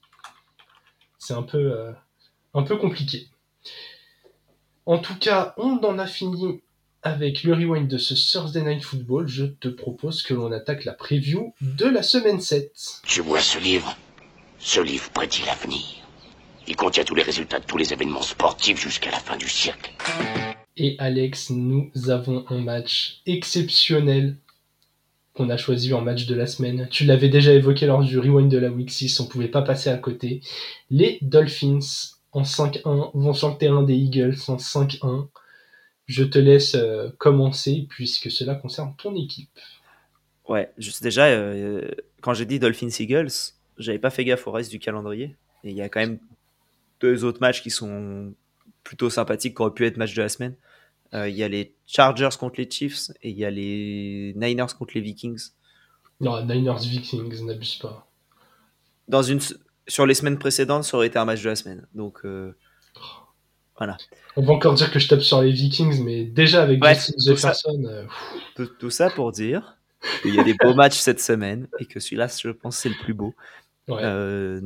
[1.19, 1.93] C'est un peu,
[2.55, 3.29] un peu compliqué.
[4.85, 6.61] En tout cas, on en a fini
[7.03, 10.93] avec le rewind de ce Thursday Night Football, je te propose que l'on attaque la
[10.93, 12.73] preview de la semaine 7.
[13.05, 13.97] Tu vois ce livre?
[14.65, 15.83] Ce livre prédit l'avenir.
[16.69, 19.91] Il contient tous les résultats de tous les événements sportifs jusqu'à la fin du siècle.
[20.77, 24.37] Et Alex, nous avons un match exceptionnel
[25.35, 26.87] qu'on a choisi en match de la semaine.
[26.93, 29.91] Tu l'avais déjà évoqué lors du rewind de la week 6, on pouvait pas passer
[29.91, 30.43] à côté.
[30.91, 31.81] Les Dolphins
[32.31, 35.27] en 5-1 vont sur le terrain des Eagles en 5-1.
[36.07, 39.59] Je te laisse euh, commencer puisque cela concerne ton équipe.
[40.49, 44.71] Ouais, juste déjà, euh, quand j'ai dit Dolphins Eagles, j'avais pas fait gaffe au reste
[44.71, 45.37] du calendrier.
[45.65, 46.19] Et il y a quand même
[47.01, 48.35] deux autres matchs qui sont
[48.85, 50.57] plutôt sympathiques, qui auraient pu être matchs de la semaine.
[51.15, 54.75] Euh, il y a les Chargers contre les Chiefs et il y a les Niners
[54.79, 55.51] contre les Vikings.
[56.21, 58.09] Non, Niners Vikings, n'abuse pas.
[59.09, 59.41] Dans une,
[59.87, 61.87] sur les semaines précédentes, ça aurait été un match de la semaine.
[61.95, 62.25] Donc,
[64.37, 67.83] on va encore dire que je tape sur les Vikings, mais déjà avec ouais, Jefferson.
[67.85, 69.79] Euh, tout, ça pour dire
[70.23, 72.95] qu'il y a des beaux matchs cette semaine et que celui-là, je pense, c'est le
[73.03, 73.35] plus beau.
[73.91, 74.61] Euh,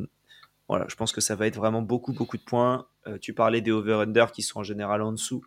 [0.67, 2.87] voilà, je pense que ça va être vraiment beaucoup, beaucoup de points.
[3.07, 5.43] Euh, tu parlais des over-under qui sont en général en dessous.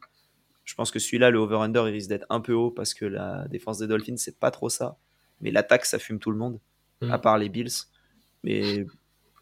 [0.64, 3.46] Je pense que celui-là, le over-under, il risque d'être un peu haut parce que la
[3.48, 4.96] défense des Dolphins, c'est pas trop ça.
[5.40, 6.58] Mais l'attaque, ça fume tout le monde,
[7.00, 7.10] mm.
[7.10, 7.86] à part les Bills.
[8.44, 8.86] Mais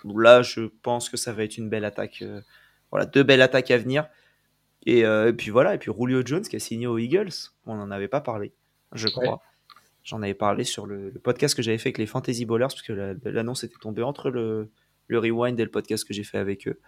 [0.05, 2.25] là, je pense que ça va être une belle attaque.
[2.91, 4.09] voilà, deux belles attaques à venir.
[4.87, 7.33] Euh, et, puis voilà, et puis Julio Jones qui a signé aux Eagles,
[7.67, 8.53] on n'en avait pas parlé,
[8.93, 9.43] je crois.
[10.05, 12.93] J'en avais parlé sur le, podcast que j'avais fait avec les Fantasy Ballers, parce que
[13.25, 14.71] l'annonce était tombée entre le,
[15.07, 16.81] le rewind et le podcast que j'ai fait avec eux.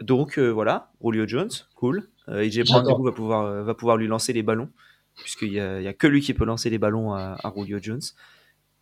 [0.00, 2.08] Donc euh, voilà, Julio Jones, cool.
[2.28, 4.70] Euh, AJ Brown va pouvoir, va pouvoir lui lancer les ballons,
[5.16, 8.02] puisqu'il n'y a, a, que lui qui peut lancer les ballons à, à Julio Jones.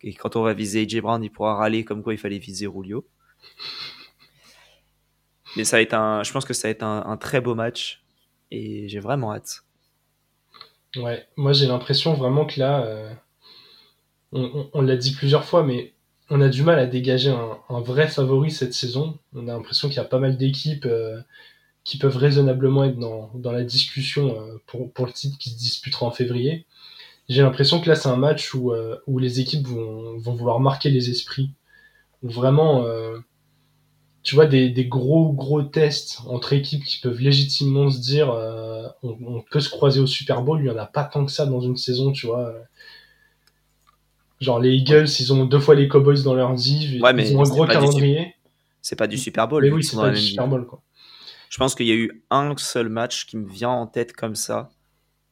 [0.01, 2.67] Et quand on va viser AJ Brown, il pourra râler comme quoi il fallait viser
[2.73, 3.05] Julio.
[5.55, 8.03] Mais ça va être un, je pense que ça va être un, très beau match
[8.51, 9.63] et j'ai vraiment hâte.
[10.95, 13.13] Ouais, moi j'ai l'impression vraiment que là, euh,
[14.31, 15.93] on, l'a dit plusieurs fois, mais
[16.29, 19.17] on a du mal à dégager un, vrai favori cette saison.
[19.33, 21.19] On a l'impression qu'il y a pas mal d'équipes euh,
[21.83, 26.11] qui peuvent raisonnablement être dans, la discussion euh, pour, le titre qui se disputera en
[26.11, 26.65] février.
[27.27, 28.73] J'ai l'impression que là c'est un match où,
[29.17, 31.51] les équipes vont, vouloir marquer les esprits.
[32.21, 32.85] Vraiment
[34.23, 38.87] tu vois, des, des, gros, gros tests entre équipes qui peuvent légitimement se dire euh,
[39.03, 41.45] on, peut se croiser au Super Bowl, il n'y en a pas tant que ça
[41.45, 42.53] dans une saison, tu vois.
[44.39, 47.37] Genre les Eagles, ils ont deux fois les Cowboys dans leur div, Ouais, mais ils
[47.37, 48.35] ont un gros calendrier.
[48.81, 49.63] C'est pas du Super Bowl.
[49.63, 50.47] Mais oui, c'est pas du Super.
[50.47, 50.81] Bowl quoi.
[51.49, 54.35] Je pense qu'il y a eu un seul match qui me vient en tête comme
[54.35, 54.71] ça,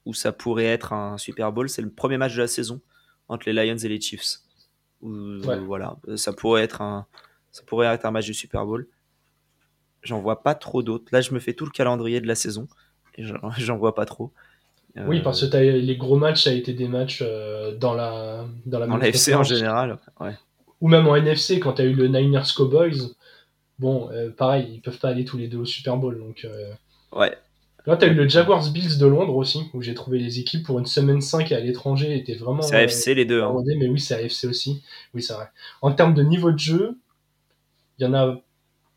[0.05, 1.69] où ça pourrait être un Super Bowl.
[1.69, 2.81] C'est le premier match de la saison
[3.27, 4.39] entre les Lions et les Chiefs.
[5.01, 5.57] Où, Ouais.
[5.59, 7.07] Voilà, ça pourrait être un,
[7.51, 8.87] ça pourrait être un match du Super Bowl.
[10.03, 11.05] J'en vois pas trop d'autres.
[11.11, 12.67] Là, je me fais tout le calendrier de la saison
[13.17, 13.23] et
[13.57, 14.31] j'en vois pas trop.
[14.95, 18.45] Oui, Euh, parce que les gros matchs, ça a été des matchs euh, dans la
[18.65, 20.35] dans la dans la FC en général, ouais.
[20.81, 23.13] Ou même en NFC, quand t'as eu le Niners Cowboys,
[23.79, 26.17] bon, euh, pareil, ils peuvent pas aller tous les deux au Super Bowl.
[26.17, 26.45] Donc
[27.13, 27.37] Ouais,
[27.85, 30.79] là, t'as eu le Jaguars Bills de Londres aussi, où j'ai trouvé les équipes pour
[30.79, 32.61] une semaine 5 à l'étranger étaient vraiment.
[32.63, 33.41] c'est AFC les deux.
[33.43, 33.53] hein.
[33.77, 34.83] mais oui, c'est AFC aussi.
[35.13, 35.49] Oui, c'est vrai.
[35.81, 36.97] En termes de niveau de jeu,
[38.01, 38.41] il y en a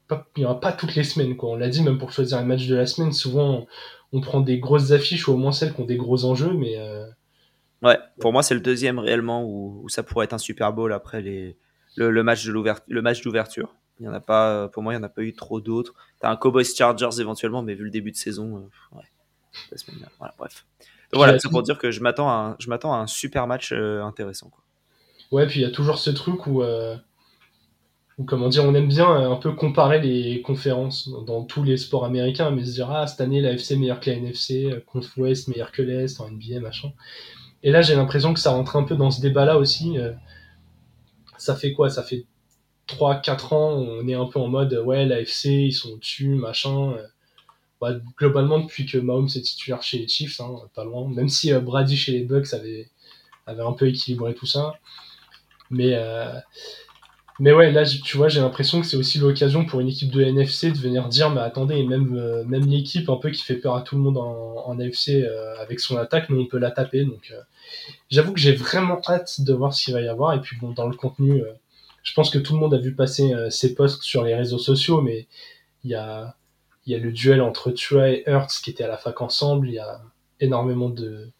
[0.08, 1.50] pas, il y en a pas toutes les semaines, quoi.
[1.50, 3.66] On l'a dit, même pour choisir un match de la semaine, souvent
[4.12, 6.78] on prend des grosses affiches ou au moins celles qui ont des gros enjeux, mais
[6.78, 7.06] euh,
[7.82, 10.92] Ouais, pour moi, c'est le deuxième réellement où, où ça pourrait être un Super Bowl
[10.92, 11.56] après les,
[11.96, 13.74] le, le match de d'ouverture.
[14.00, 15.94] Il y en a pas, pour moi, il n'y en a pas eu trop d'autres.
[16.18, 19.04] T'as un Cowboys Chargers éventuellement, mais vu le début de saison, euh, ouais,
[19.70, 20.16] la semaine dernière.
[20.18, 20.64] Voilà, bref.
[21.12, 24.48] Donc voilà, c'est pour dire que je m'attends à, à un super match euh, intéressant.
[24.48, 24.64] Quoi.
[25.30, 26.96] Ouais, puis il y a toujours ce truc où, euh,
[28.18, 31.76] où, comment dire, on aime bien euh, un peu comparer les conférences dans, tous les
[31.76, 34.80] sports américains, mais se dire, ah, cette année, la FC meilleure que la NFC, euh,
[34.86, 36.92] Conf Ouest meilleure que l'Est, en NBA, machin.
[37.62, 39.98] Et là, j'ai l'impression que ça rentre un peu dans ce débat-là aussi.
[39.98, 40.12] euh,
[41.38, 41.90] ça fait quoi?
[41.90, 42.26] Ça fait
[42.88, 46.94] 3-4 ans, on est un peu en mode, ouais, la FC, ils sont au-dessus, machin.
[47.80, 51.52] Bah, globalement, depuis que Mahomes est titulaire chez les Chiefs, hein, pas loin, même si
[51.52, 52.90] Brady chez les Bucks avait,
[53.46, 54.74] avait un peu équilibré tout ça.
[55.70, 55.94] Mais,
[57.40, 60.22] mais ouais, là, tu vois, j'ai l'impression que c'est aussi l'occasion pour une équipe de
[60.22, 63.74] NFC de venir dire, mais attendez, même, euh, même l'équipe un peu qui fait peur
[63.74, 67.04] à tout le monde en, en euh, avec son attaque, nous, on peut la taper.
[67.04, 67.40] Donc, euh,
[68.08, 70.34] j'avoue que j'ai vraiment hâte de voir ce qu'il va y avoir.
[70.34, 71.42] Et puis, bon, dans le contenu,
[72.04, 75.00] je pense que tout le monde a vu passer ses posts sur les réseaux sociaux,
[75.00, 75.26] mais
[75.82, 76.36] il y a,
[76.86, 79.68] y a le duel entre Tua et Hurts qui étaient à la fac ensemble.
[79.68, 80.00] Il y a
[80.40, 81.30] énormément de,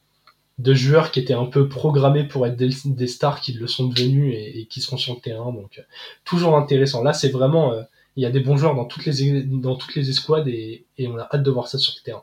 [0.59, 3.89] de joueurs qui étaient un peu programmés pour être des, des stars qui le sont
[3.89, 5.53] devenus et, et qui seront sur le terrain.
[5.53, 5.83] Donc, euh,
[6.25, 7.03] toujours intéressant.
[7.03, 7.73] Là, c'est vraiment.
[7.73, 7.83] euh,
[8.17, 11.09] il y a des bons joueurs dans toutes les, dans toutes les escouades et, et
[11.09, 12.23] on a hâte de voir ça sur le terrain.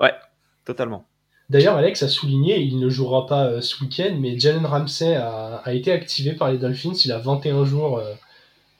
[0.00, 0.12] Ouais,
[0.64, 1.04] totalement.
[1.50, 5.62] D'ailleurs, Alex a souligné, il ne jouera pas euh, ce week-end, mais Jalen Ramsey a,
[5.64, 6.94] a été activé par les Dolphins.
[7.04, 8.12] Il a 21 jours euh,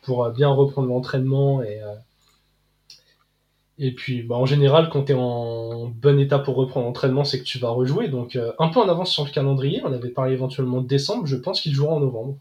[0.02, 1.80] pour bien reprendre l'entraînement et.
[3.78, 7.38] Et puis, bah, en général, quand tu es en bon état pour reprendre l'entraînement, c'est
[7.38, 8.08] que tu vas rejouer.
[8.08, 9.80] Donc, euh, un peu en avance sur le calendrier.
[9.84, 11.26] On avait parlé éventuellement de décembre.
[11.26, 12.38] Je pense qu'il jouera en novembre.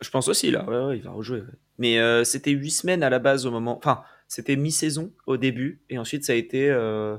[0.00, 1.40] Je pense aussi, là, ouais, ouais, il va rejouer.
[1.40, 1.46] ouais.
[1.76, 3.76] Mais euh, c'était huit semaines à la base au moment.
[3.76, 6.70] Enfin, c'était mi-saison au début, et ensuite ça a été.
[6.70, 7.18] euh,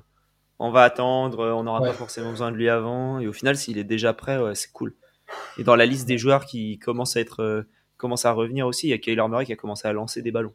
[0.57, 3.77] on va attendre, on n'aura pas forcément besoin de lui avant, et au final, s'il
[3.77, 4.95] est déjà prêt, c'est cool.
[5.57, 7.65] Et dans la liste des joueurs qui commencent à être.
[7.97, 10.31] commencent à revenir aussi, il y a Kyler Murray qui a commencé à lancer des
[10.31, 10.53] ballons.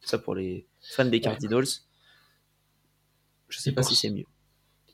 [0.00, 1.66] Ça pour les fans des Cardinals.
[3.50, 4.24] Je sais Et pas si c'est mieux.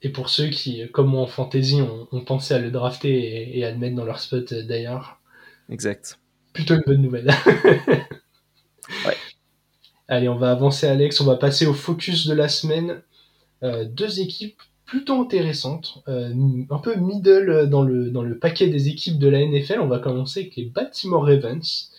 [0.03, 3.59] Et pour ceux qui, comme moi en fantasy, ont, ont pensé à le drafter et,
[3.59, 5.21] et à le mettre dans leur spot d'ailleurs,
[5.69, 6.19] Exact.
[6.53, 7.31] plutôt une bonne nouvelle.
[9.05, 9.17] Ouais.
[10.09, 11.21] Allez, on va avancer, Alex.
[11.21, 13.03] On va passer au focus de la semaine.
[13.63, 16.33] Euh, deux équipes plutôt intéressantes, euh,
[16.71, 19.81] un peu middle dans le, dans le paquet des équipes de la NFL.
[19.81, 21.91] On va commencer avec les Baltimore Ravens,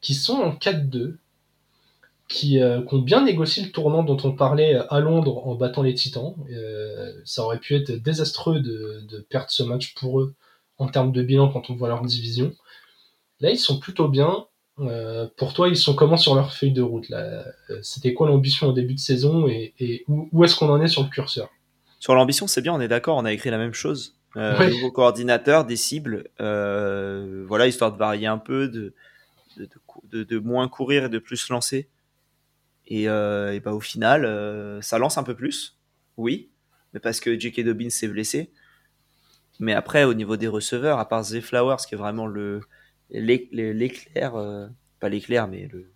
[0.00, 1.16] qui sont en 4-2,
[2.32, 5.82] qui, euh, qui ont bien négocié le tournant dont on parlait à Londres en battant
[5.82, 6.34] les Titans.
[6.50, 10.34] Euh, ça aurait pu être désastreux de, de perdre ce match pour eux
[10.78, 12.52] en termes de bilan quand on voit leur division.
[13.40, 14.46] Là, ils sont plutôt bien.
[14.78, 17.44] Euh, pour toi, ils sont comment sur leur feuille de route là?
[17.70, 20.80] Euh, C'était quoi l'ambition au début de saison et, et où, où est-ce qu'on en
[20.80, 21.50] est sur le curseur?
[22.00, 24.14] Sur l'ambition, c'est bien, on est d'accord, on a écrit la même chose.
[24.36, 24.70] Euh, Ouais.
[24.70, 28.94] Nouveau coordinateur, des cibles, euh, voilà, histoire de varier un peu, de,
[30.10, 31.88] de, moins courir et de plus se lancer.
[32.86, 35.78] Et, euh, et bah, au final, euh, ça lance un peu plus,
[36.16, 36.50] oui,
[36.92, 37.60] mais parce que J.K.
[37.64, 38.50] Dobbins s'est blessé.
[39.60, 42.60] Mais après, au niveau des receveurs, à part Zay Flowers, qui est vraiment le
[43.10, 44.66] l'é- l'é- l'éclair, euh,
[45.00, 45.92] pas l'éclair, mais le,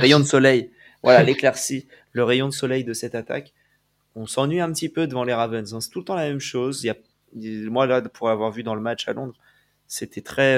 [0.00, 0.70] rayon de soleil.
[1.02, 3.52] Voilà, l'éclaircie, le rayon de soleil de cette attaque.
[4.14, 5.74] On s'ennuie un petit peu devant les Ravens.
[5.74, 5.80] hein.
[5.80, 6.84] C'est tout le temps la même chose.
[6.84, 9.34] Il y a, moi, là, pour avoir vu dans le match à Londres,
[9.86, 10.56] c'était très.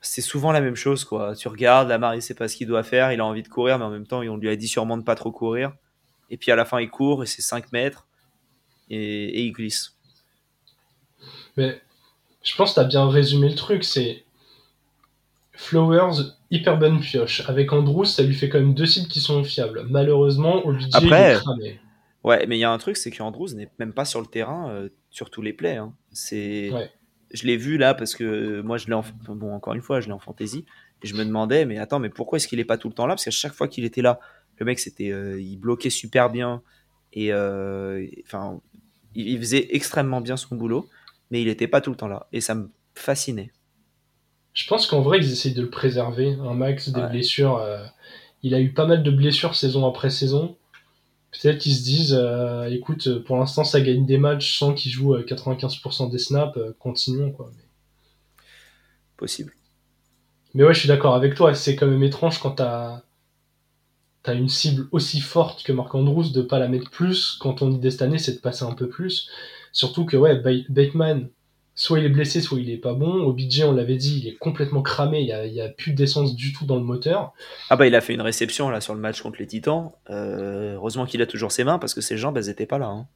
[0.00, 1.34] C'est souvent la même chose, quoi.
[1.36, 3.12] Tu regardes, Lamar, il sait pas ce qu'il doit faire.
[3.12, 5.02] Il a envie de courir, mais en même temps, on lui a dit sûrement de
[5.02, 5.72] pas trop courir.
[6.30, 8.06] Et puis à la fin, il court et c'est 5 mètres.
[8.88, 9.94] Et, et il glisse.
[11.56, 11.80] Mais
[12.42, 13.84] je pense que tu as bien résumé le truc.
[13.84, 14.24] C'est
[15.52, 17.42] Flowers, hyper bonne pioche.
[17.48, 19.84] Avec Andrews, ça lui fait quand même deux cibles qui sont fiables.
[19.90, 21.80] Malheureusement, OBJ Après- il est cramé.
[22.24, 24.70] Ouais, mais il y a un truc, c'est qu'Andrews n'est même pas sur le terrain
[24.70, 25.76] euh, sur tous les plays.
[25.76, 25.92] hein.
[26.12, 26.90] C'est Ouais.
[27.32, 29.04] Je l'ai vu là parce que moi, je l'ai en...
[29.28, 30.64] bon, encore une fois, je l'ai en fantasy.
[31.02, 33.06] Et je me demandais, mais attends, mais pourquoi est-ce qu'il est pas tout le temps
[33.06, 33.14] là?
[33.14, 34.20] Parce qu'à chaque fois qu'il était là,
[34.58, 36.62] le mec, c'était, euh, il bloquait super bien
[37.12, 38.60] et euh, enfin,
[39.14, 40.88] il, faisait extrêmement bien son boulot,
[41.30, 42.26] mais il n'était pas tout le temps là.
[42.32, 43.50] Et ça me fascinait.
[44.52, 47.56] Je pense qu'en vrai, ils essayent de le préserver, un max des blessures.
[47.56, 47.84] Euh,
[48.42, 50.56] il a eu pas mal de blessures saison après saison.
[51.32, 52.20] Peut-être qu'ils se disent,
[52.70, 57.50] écoute, pour l'instant, ça gagne des matchs sans qu'il joue 95% des snaps, continuons quoi.
[59.16, 59.52] Possible.
[60.54, 61.54] Mais ouais, je suis d'accord avec toi.
[61.54, 63.02] C'est quand même étrange quand t'as
[64.24, 67.36] as une cible aussi forte que Marc Andrews de pas la mettre plus.
[67.40, 69.28] Quand ton idée cette année, c'est de passer un peu plus.
[69.72, 71.30] Surtout que ouais, Bateman,
[71.80, 73.22] soit il est blessé, soit il est pas bon.
[73.22, 75.22] Au budget, on l'avait dit, il est complètement cramé.
[75.22, 77.32] Il y a, y a plus d'essence du tout dans le moteur.
[77.70, 79.90] Ah bah il a fait une réception là sur le match contre les Titans.
[80.10, 82.88] Euh, heureusement qu'il a toujours ses mains parce que ses jambes elles étaient pas là.
[82.88, 83.06] Hein.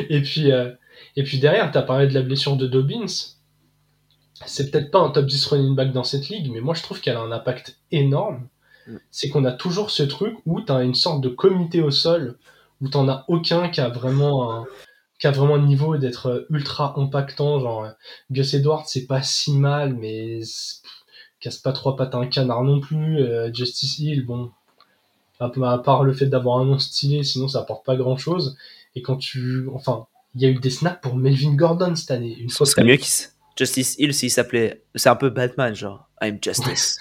[0.10, 0.72] et puis euh,
[1.14, 3.06] et puis derrière, t'as parlé de la blessure de Dobbins
[4.44, 7.00] c'est peut-être pas un top 10 running back dans cette ligue, mais moi je trouve
[7.00, 8.48] qu'elle a un impact énorme.
[8.88, 8.96] Mm.
[9.12, 12.36] C'est qu'on a toujours ce truc où tu as une sorte de comité au sol,
[12.80, 14.66] où t'en as aucun qui a vraiment un,
[15.18, 17.60] qui a vraiment le niveau d'être ultra impactant.
[17.60, 17.88] Genre,
[18.30, 20.40] Gus Edwards, c'est pas si mal, mais
[21.40, 23.20] casse pas trois pattes à un canard non plus.
[23.20, 24.50] Euh, Justice Hill, bon,
[25.40, 28.56] à part le fait d'avoir un nom stylé, sinon ça apporte pas grand chose.
[28.94, 29.68] Et quand tu.
[29.74, 32.36] Enfin, il y a eu des snaps pour Melvin Gordon cette année.
[32.38, 34.82] Une fois mieux qu'il Justice Hill, s'il s'appelait.
[34.94, 36.08] C'est un peu Batman, genre.
[36.20, 36.98] I'm Justice.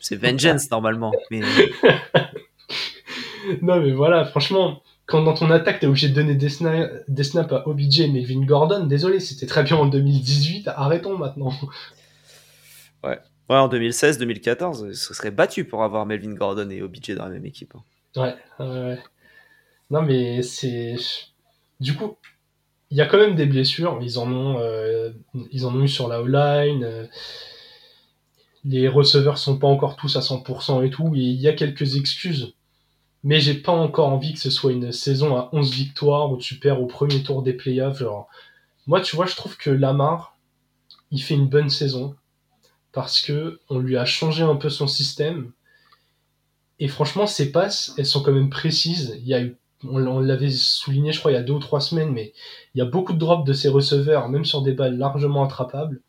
[0.00, 1.12] c'est Vengeance, normalement.
[1.30, 1.40] Mais...
[3.62, 7.68] non, mais voilà, franchement, quand dans ton attaque, t'es obligé de donner des, snaps à
[7.68, 11.52] OBJ et Melvin Gordon, désolé, c'était très bien en 2018, arrêtons maintenant.
[13.02, 13.18] Ouais.
[13.50, 17.30] Ouais, en 2016, 2014, ce serait battu pour avoir Melvin Gordon et OBJ dans la
[17.30, 17.74] même équipe.
[17.76, 17.82] Hein.
[18.16, 18.98] Ouais, ouais, ouais.
[19.90, 20.96] Non, mais c'est.
[21.80, 22.16] Du coup,
[22.90, 23.98] il y a quand même des blessures.
[24.00, 25.10] Ils en ont, euh,
[25.50, 26.84] ils en ont eu sur la O-line.
[26.84, 27.06] Euh,
[28.64, 31.14] les receveurs sont pas encore tous à 100% et tout.
[31.14, 32.54] Et il y a quelques excuses.
[33.24, 36.56] Mais j'ai pas encore envie que ce soit une saison à 11 victoires où tu
[36.56, 37.98] perds au premier tour des playoffs.
[37.98, 38.28] Genre,
[38.86, 40.38] moi, tu vois, je trouve que Lamar,
[41.10, 42.14] il fait une bonne saison
[42.92, 45.52] parce que on lui a changé un peu son système.
[46.78, 49.16] Et franchement, ses passes, elles sont quand même précises.
[49.20, 49.56] Il y a eu
[49.88, 52.32] on, l'avait souligné, je crois, il y a deux ou trois semaines, mais
[52.74, 56.00] il y a beaucoup de drops de ses receveurs, même sur des balles largement attrapables.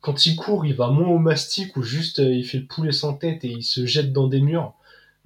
[0.00, 2.92] Quand il court, il va moins au mastic ou juste euh, il fait le poulet
[2.92, 4.74] sans tête et il se jette dans des murs.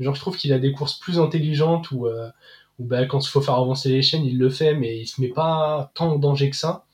[0.00, 2.30] Genre, je trouve qu'il a des courses plus intelligentes où, euh,
[2.78, 5.28] bah, quand il faut faire avancer les chaînes, il le fait, mais il se met
[5.28, 6.84] pas tant en danger que ça.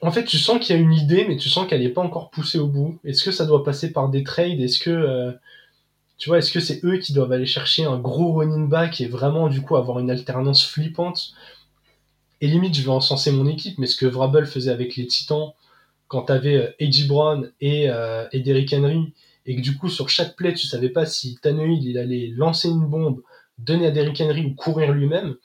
[0.00, 2.02] en fait, tu sens qu'il y a une idée, mais tu sens qu'elle n'est pas
[2.02, 2.98] encore poussée au bout.
[3.04, 4.60] Est-ce que ça doit passer par des trades?
[4.60, 5.32] Est-ce que euh,
[6.18, 9.60] tu que c'est eux qui doivent aller chercher un gros running back et vraiment, du
[9.62, 11.32] coup, avoir une alternance flippante?
[12.40, 15.52] Et limite, je vais encenser mon équipe, mais ce que Vrabel faisait avec les Titans,
[16.06, 17.08] quand t'avais euh, A.J.
[17.08, 17.88] Brown et,
[18.32, 19.12] et Derrick Henry,
[19.48, 22.68] et que du coup, sur chaque play, tu savais pas si Tannehill, il allait lancer
[22.68, 23.22] une bombe,
[23.56, 25.36] donner à Derrick Henry ou courir lui-même,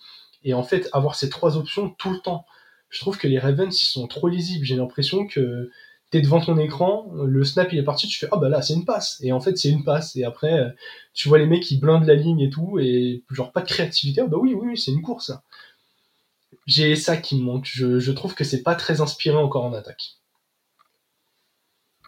[0.44, 2.46] et en fait, avoir ces trois options tout le temps.
[2.90, 4.66] Je trouve que les Ravens, ils sont trop lisibles.
[4.66, 5.72] J'ai l'impression que
[6.20, 8.86] devant ton écran, le snap il est parti, tu fais ah bah là c'est une
[8.86, 10.76] passe et en fait c'est une passe et après
[11.16, 14.22] tu vois les mecs qui blindent la ligne et tout et genre pas de créativité,
[14.22, 15.32] ah bah oui oui, c'est une course.
[16.68, 20.18] J'ai ça qui me manque, je, trouve que c'est pas très inspiré encore en attaque.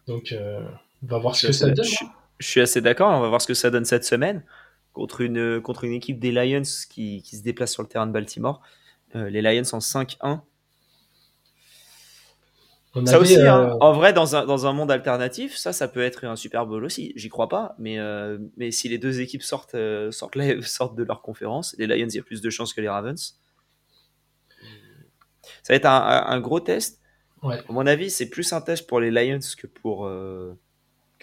[0.07, 0.63] Donc euh,
[1.05, 1.85] on va voir ce que ça donne.
[1.85, 2.11] Hein.
[2.39, 4.43] Je, suis assez d'accord, on va voir ce que ça donne cette semaine
[4.93, 8.61] contre une, contre une équipe des Lions qui, se déplace sur le terrain de Baltimore.
[9.15, 10.41] Euh, les Lions en 5-1
[13.05, 13.71] ça aussi, hein.
[13.71, 16.65] euh, en vrai, dans un, dans un monde alternatif, ça, ça peut être un Super
[16.65, 17.11] Bowl aussi.
[17.17, 19.75] J'y crois pas, mais, euh, mais si les deux équipes sortent,
[20.11, 22.87] sortent, sortent de leur conférence, les Lions, il y a plus de chances que les
[22.87, 23.37] Ravens.
[25.61, 27.01] Ça va être un, gros test.
[27.43, 27.57] Ouais.
[27.67, 30.09] À mon avis, c'est plus un test pour les Lions que pour,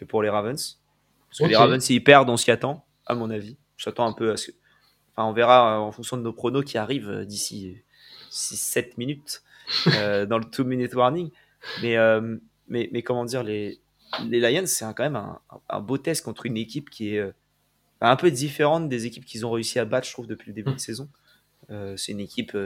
[0.03, 0.81] que pour les Ravens.
[1.29, 3.57] Parce que les Ravens, s'ils perdent, on s'y attend, à mon avis.
[3.77, 4.57] J'attends un peu à ce que.
[5.15, 7.77] Enfin, on verra en fonction de nos pronos qui arrivent d'ici
[8.31, 9.43] 6-7 minutes
[9.87, 11.31] dans le 2-minute warning.
[11.83, 12.37] Mais, euh,
[12.69, 13.81] mais, mais comment dire, les,
[14.25, 17.33] les Lions, c'est quand même un, un, beau test contre une équipe qui est euh,
[18.01, 20.73] un peu différente des équipes qu'ils ont réussi à battre, je trouve, depuis le début
[20.73, 21.09] de saison.
[21.71, 22.57] Euh, c'est une équipe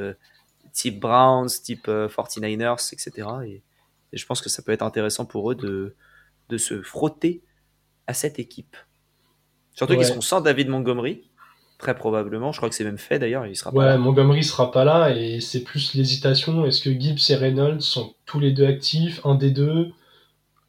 [0.73, 3.29] type Browns, type 49ers, etc.
[3.47, 3.63] Et,
[4.13, 5.95] je pense que ça peut être intéressant pour eux de,
[6.49, 7.43] de se frotter
[8.07, 8.77] à cette équipe.
[9.75, 11.23] Surtout qu'ils sont sans David Montgomery,
[11.79, 13.99] Très probablement, je crois que c'est même fait d'ailleurs, il sera pas là.
[13.99, 16.65] Montgomery sera pas là et c'est plus l'hésitation.
[16.65, 19.21] Est-ce que Gibbs et Reynolds sont tous les deux actifs?
[19.25, 19.91] Un des deux?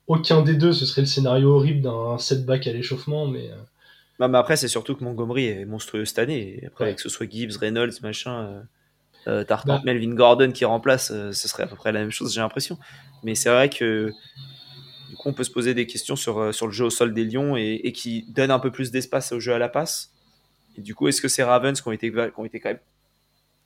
[0.08, 3.50] Aucun des deux, ce serait le scénario horrible d'un setback à l'échauffement, mais.
[3.50, 4.28] Euh.
[4.28, 6.62] mais après, c'est surtout que Montgomery est monstrueux cette année.
[6.68, 8.40] après, que ce soit Gibbs, Reynolds, machin.
[8.42, 8.62] Euh.
[9.28, 9.82] Euh, bah.
[9.86, 12.78] Melvin Gordon qui remplace, ce serait à peu près la même chose, j'ai l'impression.
[13.24, 14.12] Mais c'est vrai que
[15.18, 17.26] du coup, on peut se poser des questions sur, sur le jeu au sol des
[17.26, 20.14] Lions et, qui donne un peu plus d'espace au jeu à la passe.
[20.78, 22.80] Et du coup, est-ce que ces Ravens qui ont été, qui ont été quand même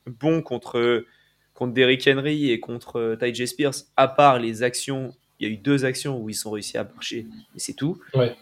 [0.08, 1.06] bons contre,
[1.54, 5.58] contre Derrick Henry et contre Ty Spears, à part les actions, il y a eu
[5.58, 8.00] deux actions où ils sont réussi à marcher, et c'est tout.
[8.14, 8.34] Ouais.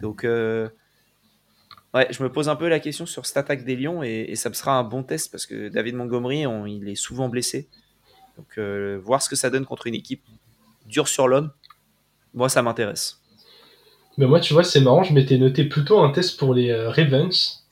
[0.00, 0.68] Donc, euh,
[1.94, 4.50] ouais, je me pose un peu la question sur cette attaque des Lions et, ça
[4.50, 7.68] me sera un bon test parce que David Montgomery, il est souvent blessé.
[8.36, 10.22] Donc, euh, voir ce que ça donne contre une équipe
[10.86, 11.50] dure sur l'homme,
[12.36, 13.18] moi, ça m'intéresse.
[14.18, 16.90] Mais moi, tu vois, c'est marrant, je m'étais noté plutôt un test pour les euh,
[16.90, 17.64] Ravens.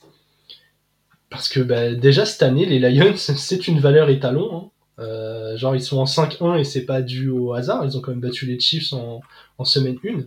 [1.29, 4.71] Parce que bah, déjà cette année, les Lions, c'est une valeur étalon.
[4.97, 5.55] Hein.
[5.55, 7.85] genre, ils sont en 5-1 et c'est pas dû au hasard.
[7.85, 9.21] Ils ont quand même battu les Chiefs en,
[9.57, 10.25] en semaine 1.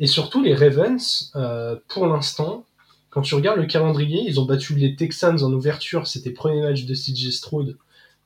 [0.00, 2.64] Et surtout, les Ravens, euh, pour l'instant,
[3.10, 6.86] quand tu regardes le calendrier, ils ont battu les Texans en ouverture, c'était premier match
[6.86, 7.76] de CJ Stroud.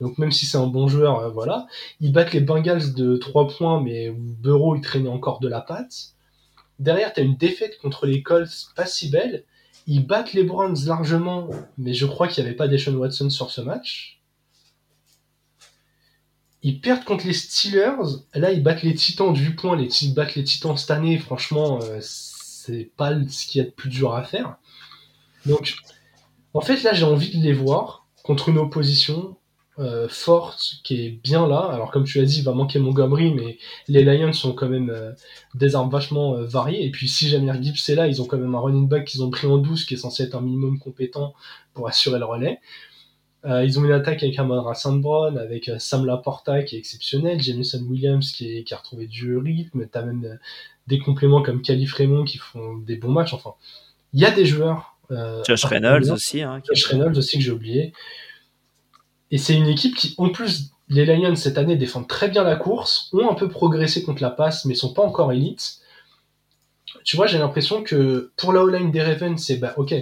[0.00, 1.66] Donc même si c'est un bon joueur, euh, voilà.
[2.00, 6.14] Ils battent les Bengals de 3 points, mais Burrow, il traînait encore de la patte.
[6.78, 9.44] Derrière, tu as une défaite contre les Colts pas si belle.
[9.86, 13.50] Ils battent les Browns largement, mais je crois qu'il n'y avait pas Deshaun Watson sur
[13.50, 14.20] ce match.
[16.62, 18.22] Ils perdent contre les Steelers.
[18.32, 19.76] Là, ils battent les Titans du point.
[19.76, 21.18] Les, ils battent les Titans cette année.
[21.18, 24.56] Franchement, euh, c'est pas ce qu'il y a de plus dur à faire.
[25.44, 25.76] Donc,
[26.54, 29.36] en fait, là, j'ai envie de les voir contre une opposition
[29.78, 31.60] euh, forte qui est bien là.
[31.72, 33.58] Alors, comme tu l'as dit, il va manquer Montgomery, mais
[33.88, 35.12] les Lions sont quand même euh,
[35.54, 36.84] des armes vachement variées.
[36.84, 39.22] Et puis, si Jamir Gibbs est là, ils ont quand même un running back qu'ils
[39.22, 41.34] ont pris en douce qui est censé être un minimum compétent
[41.74, 42.60] pour assurer le relais.
[43.46, 47.40] Euh, ils ont une attaque avec Amon Sandbron, avec euh, Sam Laporta qui est exceptionnel,
[47.40, 50.36] Jameson Williams qui, a retrouvé du rythme, t'as même euh,
[50.86, 53.34] des compléments comme Calif Raymond qui font des bons matchs.
[53.34, 53.54] Enfin,
[54.14, 54.96] il y a des joueurs.
[55.46, 56.40] Josh Reynolds aussi.
[56.40, 57.92] Hein, Josh Reynolds aussi que j'ai oublié.
[59.34, 62.54] Et c'est une équipe qui, en plus, les Lions cette année défendent très bien la
[62.54, 65.80] course, ont un peu progressé contre la passe, mais sont pas encore élites.
[67.02, 69.92] Tu vois, j'ai l'impression que pour la O-line des Ravens, c'est bah ok,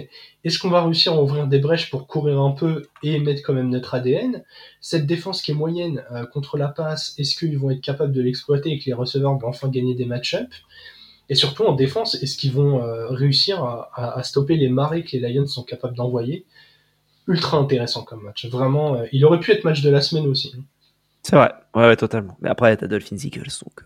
[0.43, 3.53] est-ce qu'on va réussir à ouvrir des brèches pour courir un peu et mettre quand
[3.53, 4.43] même notre ADN
[4.81, 8.21] Cette défense qui est moyenne euh, contre la passe, est-ce qu'ils vont être capables de
[8.21, 10.55] l'exploiter et que les receveurs vont enfin gagner des match-ups?
[11.29, 15.33] Et surtout en défense, est-ce qu'ils vont euh, réussir à, stopper les marées que les
[15.33, 16.45] Lions sont capables d'envoyer?
[17.27, 18.45] Ultra intéressant comme match.
[18.47, 20.53] Vraiment, euh, il aurait pu être match de la semaine aussi.
[21.21, 22.37] C'est vrai, ouais, ouais, totalement.
[22.41, 23.85] Mais après, t'as Dolphins Eagles, donc.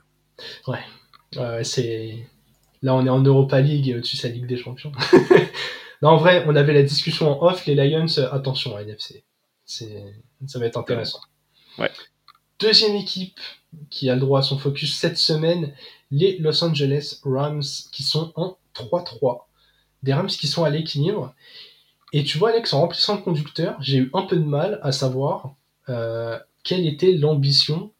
[0.67, 2.27] Ouais, c'est
[2.81, 4.91] Là, on est en Europa League et au-dessus, c'est la Ligue des Champions.
[6.01, 7.65] non, en vrai, on avait la discussion en off.
[7.65, 9.23] Les Lions, euh, attention à NFC.
[9.65, 11.19] Ça va être intéressant.
[11.77, 11.91] Ouais.
[12.59, 13.39] Deuxième équipe
[13.89, 15.73] qui a le droit à son focus cette semaine,
[16.11, 19.45] les Los Angeles Rams qui sont en 3-3.
[20.03, 21.33] Des Rams qui sont à l'équilibre.
[22.13, 24.91] Et tu vois, Alex, en remplissant le conducteur, j'ai eu un peu de mal à
[24.91, 25.55] savoir
[25.89, 27.91] euh, quelle était l'ambition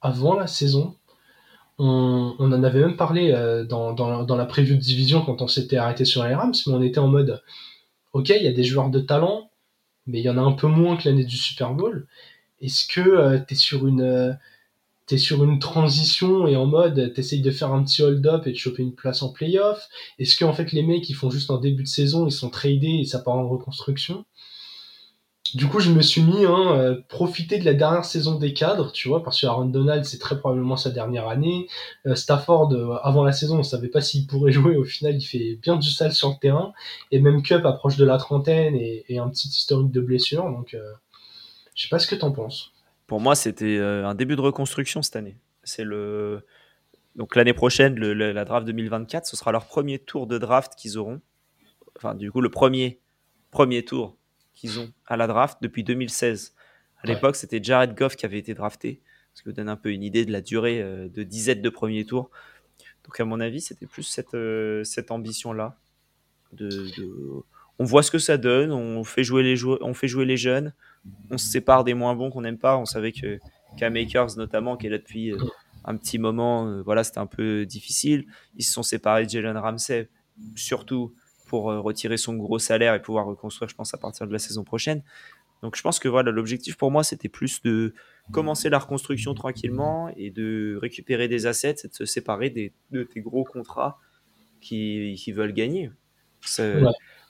[0.00, 0.96] avant la saison
[1.78, 6.04] on, en avait même parlé euh, dans, la preview de division quand on s'était arrêté
[6.04, 7.42] sur les Rams, mais on était en mode
[8.12, 9.50] ok, il y a des joueurs de talent,
[10.06, 12.06] mais il y en a un peu moins que l'année du Super Bowl.
[12.60, 14.38] Est-ce que euh, tu es sur une
[15.12, 18.56] euh, sur une transition et en mode t'essayes de faire un petit hold-up et de
[18.56, 21.58] choper une place en playoff Est-ce que en fait les mecs qui font juste un
[21.58, 24.24] début de saison, ils sont tradés et ça part en reconstruction?
[25.54, 28.90] Du coup, je me suis mis, hein, euh, profiter de la dernière saison des cadres,
[28.90, 31.66] tu vois, parce que Aaron Donald, c'est très probablement sa dernière année.
[32.06, 34.76] Euh, Stafford, euh, avant la saison, on savait pas s'il pourrait jouer.
[34.76, 36.72] Au final, il fait bien du sale sur le terrain.
[37.10, 40.44] Et même Cup approche de la trentaine et, un petit historique de blessure.
[40.44, 40.74] Donc,
[41.74, 42.71] je sais pas ce que t'en penses.
[43.12, 45.36] Pour moi, c'était un début de reconstruction cette année.
[45.64, 46.46] C'est le
[47.14, 51.20] donc l'année prochaine, la draft 2024, ce sera leur premier tour de draft qu'ils auront.
[51.94, 53.00] Enfin, du coup, le premier
[53.50, 54.16] premier tour
[54.54, 56.54] qu'ils ont à la draft depuis 2016.
[57.02, 59.02] À l'époque, c'était Jared Goff qui avait été drafté,
[59.34, 61.68] ce qui vous donne un peu une idée de la durée euh, de dizaines de
[61.68, 62.30] premiers tours.
[63.04, 65.76] Donc, à mon avis, c'était plus cette, euh, cette ambition-là.
[66.54, 66.90] De,
[67.78, 70.72] On voit ce que ça donne, on fait jouer les, on fait jouer les jeunes,
[71.30, 72.76] on se sépare des moins bons qu'on n'aime pas.
[72.76, 73.38] On savait que
[73.78, 75.38] K-Makers, notamment, qui est là depuis euh,
[75.84, 78.26] un petit moment, voilà, c'était un peu difficile.
[78.56, 80.08] Ils se sont séparés de Jalen Ramsey,
[80.54, 81.14] surtout
[81.46, 84.38] pour euh, retirer son gros salaire et pouvoir reconstruire, je pense, à partir de la
[84.38, 85.02] saison prochaine.
[85.62, 87.94] Donc je pense que voilà, l'objectif pour moi, c'était plus de
[88.32, 93.02] commencer la reconstruction tranquillement et de récupérer des assets et de se séparer des, de
[93.04, 93.98] tes gros contrats
[94.60, 95.90] qui, qui veulent gagner.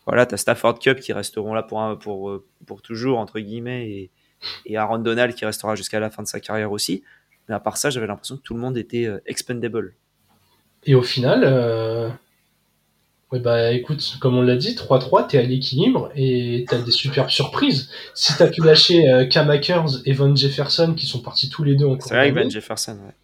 [0.06, 3.88] Voilà, tu as Stafford Cup qui resteront là pour, pour, euh, pour toujours, entre guillemets,
[3.88, 4.10] et,
[4.66, 7.02] et Aaron Donald qui restera jusqu'à la fin de sa carrière aussi.
[7.48, 9.94] Mais à part ça, j'avais l'impression que tout le monde était euh, expendable.
[10.84, 11.44] Et au final,
[13.32, 17.30] Ouais, bah écoute, comme on l'a dit, 3-3, t'es à l'équilibre et t'as des superbes
[17.30, 17.90] surprises.
[18.12, 21.74] Si t'as pu lâcher euh, Cam Akers et Von Jefferson qui sont partis tous les
[21.74, 23.14] deux en C'est vrai que Van Jefferson, ouais.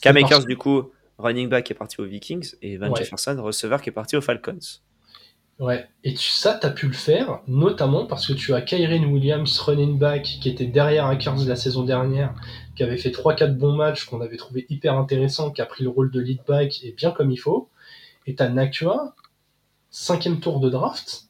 [0.00, 2.96] Cam du coup, running back est parti aux Vikings et Van Ouais.
[2.96, 4.58] Jefferson, receveur, qui est parti aux Falcons.
[5.58, 9.58] Ouais, et tu, ça, t'as pu le faire, notamment parce que tu as Kyren Williams,
[9.58, 12.32] running back, qui était derrière Akers la saison dernière,
[12.76, 15.90] qui avait fait 3-4 bons matchs, qu'on avait trouvé hyper intéressant, qui a pris le
[15.90, 17.68] rôle de lead back et bien comme il faut.
[18.26, 19.16] Et t'as Nakua,
[19.90, 21.24] cinquième tour de draft,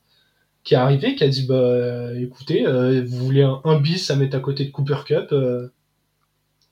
[0.62, 4.16] qui est arrivé, qui a dit, bah écoutez, euh, vous voulez un, un bis à
[4.16, 5.68] mettre à côté de Cooper Cup, euh,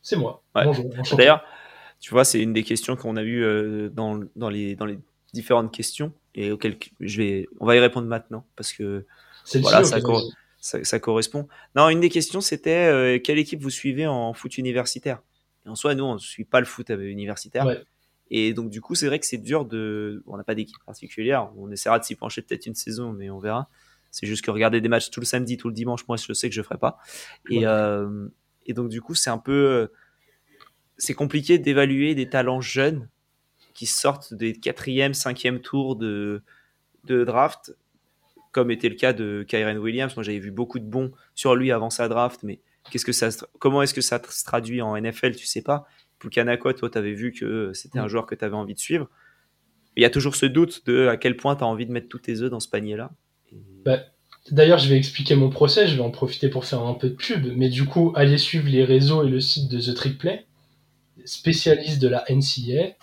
[0.02, 0.42] c'est moi.
[0.54, 0.64] Ouais.
[0.64, 0.90] Bonjour.
[1.16, 1.42] D'ailleurs,
[2.00, 4.98] tu vois, c'est une des questions qu'on a eues euh, dans, dans, les, dans les
[5.32, 9.04] différentes questions et auxquelles je vais, on va y répondre maintenant parce que
[9.54, 11.48] voilà, ça, qui cor- va- ça, ça correspond.
[11.74, 15.22] Non, une des questions, c'était euh, quelle équipe vous suivez en foot universitaire?
[15.64, 17.66] Et en soi, nous, on ne suit pas le foot euh, universitaire.
[17.66, 17.82] Ouais.
[18.30, 20.22] Et donc, du coup, c'est vrai que c'est dur de.
[20.26, 21.50] On n'a pas d'équipe particulière.
[21.56, 23.68] On essaiera de s'y pencher peut-être une saison, mais on verra.
[24.10, 26.48] C'est juste que regarder des matchs tout le samedi, tout le dimanche, moi, je sais
[26.48, 26.98] que je ferai pas.
[27.50, 27.64] Et, Ouais.
[27.66, 28.28] euh,
[28.66, 29.90] et donc, du coup, c'est un peu.
[30.98, 33.08] C'est compliqué d'évaluer des talents jeunes
[33.76, 36.42] qui sortent des quatrième, cinquième tours de,
[37.04, 37.76] de draft,
[38.52, 40.16] comme était le cas de Kyren Williams.
[40.16, 42.60] Moi, j'avais vu beaucoup de bons sur lui avant sa draft, mais
[42.90, 45.86] qu'est-ce que ça, comment est-ce que ça se traduit en NFL Tu sais pas.
[46.20, 48.08] Pukanako, toi, tu avais vu que c'était un Mm.
[48.08, 49.10] joueur que tu avais envie de suivre.
[49.96, 52.08] Il y a toujours ce doute de à quel point tu as envie de mettre
[52.08, 53.10] tous tes œufs dans ce panier-là.
[53.84, 54.00] Bah,
[54.52, 57.14] D'ailleurs, je vais expliquer mon procès, je vais en profiter pour faire un peu de
[57.16, 60.46] pub, mais du coup, allez suivre les réseaux et le site de The Trick Play,
[61.24, 62.94] spécialiste de la NCA.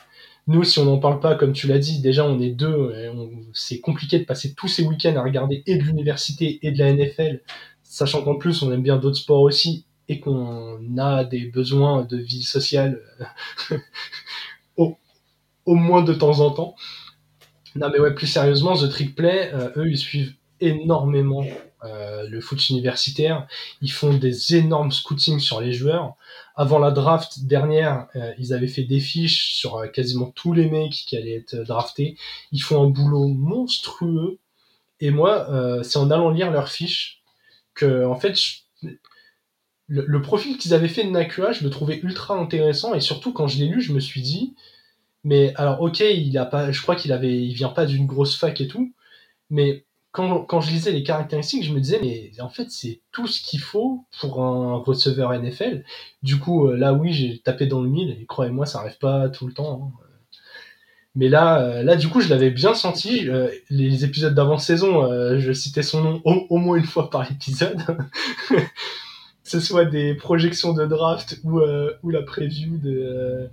[0.48, 2.94] Nous, si on n'en parle pas, comme tu l'as dit, déjà on est deux,
[3.54, 6.94] c'est compliqué de passer tous ces week-ends à regarder et de l'université et de la
[6.94, 7.42] NFL,
[7.84, 12.18] sachant qu'en plus on aime bien d'autres sports aussi et qu'on a des besoins de
[12.18, 13.00] vie sociale
[14.78, 14.98] au,
[15.66, 16.76] au moins de temps en temps.
[17.76, 21.46] Non mais ouais, plus sérieusement, The Trick Play, euh, eux, ils suivent énormément
[21.84, 23.48] euh, le foot universitaire.
[23.82, 26.16] Ils font des énormes scouting sur les joueurs.
[26.56, 30.70] Avant la draft dernière, euh, ils avaient fait des fiches sur euh, quasiment tous les
[30.70, 32.18] mecs qui allaient être draftés.
[32.52, 34.40] Ils font un boulot monstrueux.
[35.00, 35.50] Et moi,
[35.84, 37.22] c'est en allant lire leurs fiches
[37.74, 38.38] que, en fait,
[39.88, 42.94] le, le profil qu'ils avaient fait de Nakua, je le trouvais ultra intéressant.
[42.94, 44.56] Et surtout, quand je l'ai lu, je me suis dit,
[45.24, 48.38] mais alors, ok, il a pas, je crois qu'il avait, il vient pas d'une grosse
[48.38, 48.94] fac et tout,
[49.50, 53.42] mais quand, je lisais les caractéristiques, je me disais, mais en fait, c'est tout ce
[53.42, 55.84] qu'il faut pour un receveur NFL.
[56.22, 59.30] Du coup, euh, là, oui, j'ai tapé dans le mille, et croyez-moi, ça arrive pas
[59.30, 59.92] tout le temps.
[59.98, 60.06] hein.
[61.16, 63.28] Mais là, euh, là, du coup, je l'avais bien senti.
[63.28, 65.08] euh, les épisodes d'avant-saison,
[65.40, 67.82] je citais son nom au, moins une fois par épisode.
[68.50, 71.60] que ce soit des projections de draft ou,
[72.04, 73.50] ou la preview de,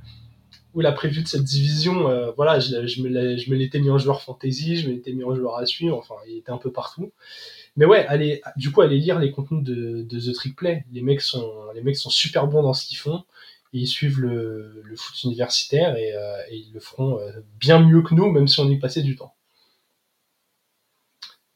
[0.75, 3.81] ou la preview de cette division, euh, voilà, je, je me l'ai- je me l'étais
[3.81, 6.53] mis en joueur fantasy, je me l'étais mis en joueur à suivre, enfin, il était
[6.53, 7.13] un peu partout.
[7.77, 10.85] Mais ouais, allez, du coup, allez lire les contenus de, de The Trick Play.
[10.93, 13.25] Les mecs sont, les mecs sont super bons dans ce qu'ils font.
[13.73, 18.03] Ils suivent le, le foot universitaire et, euh, et ils le feront euh, bien mieux
[18.03, 19.35] que nous, même si on y passait du temps.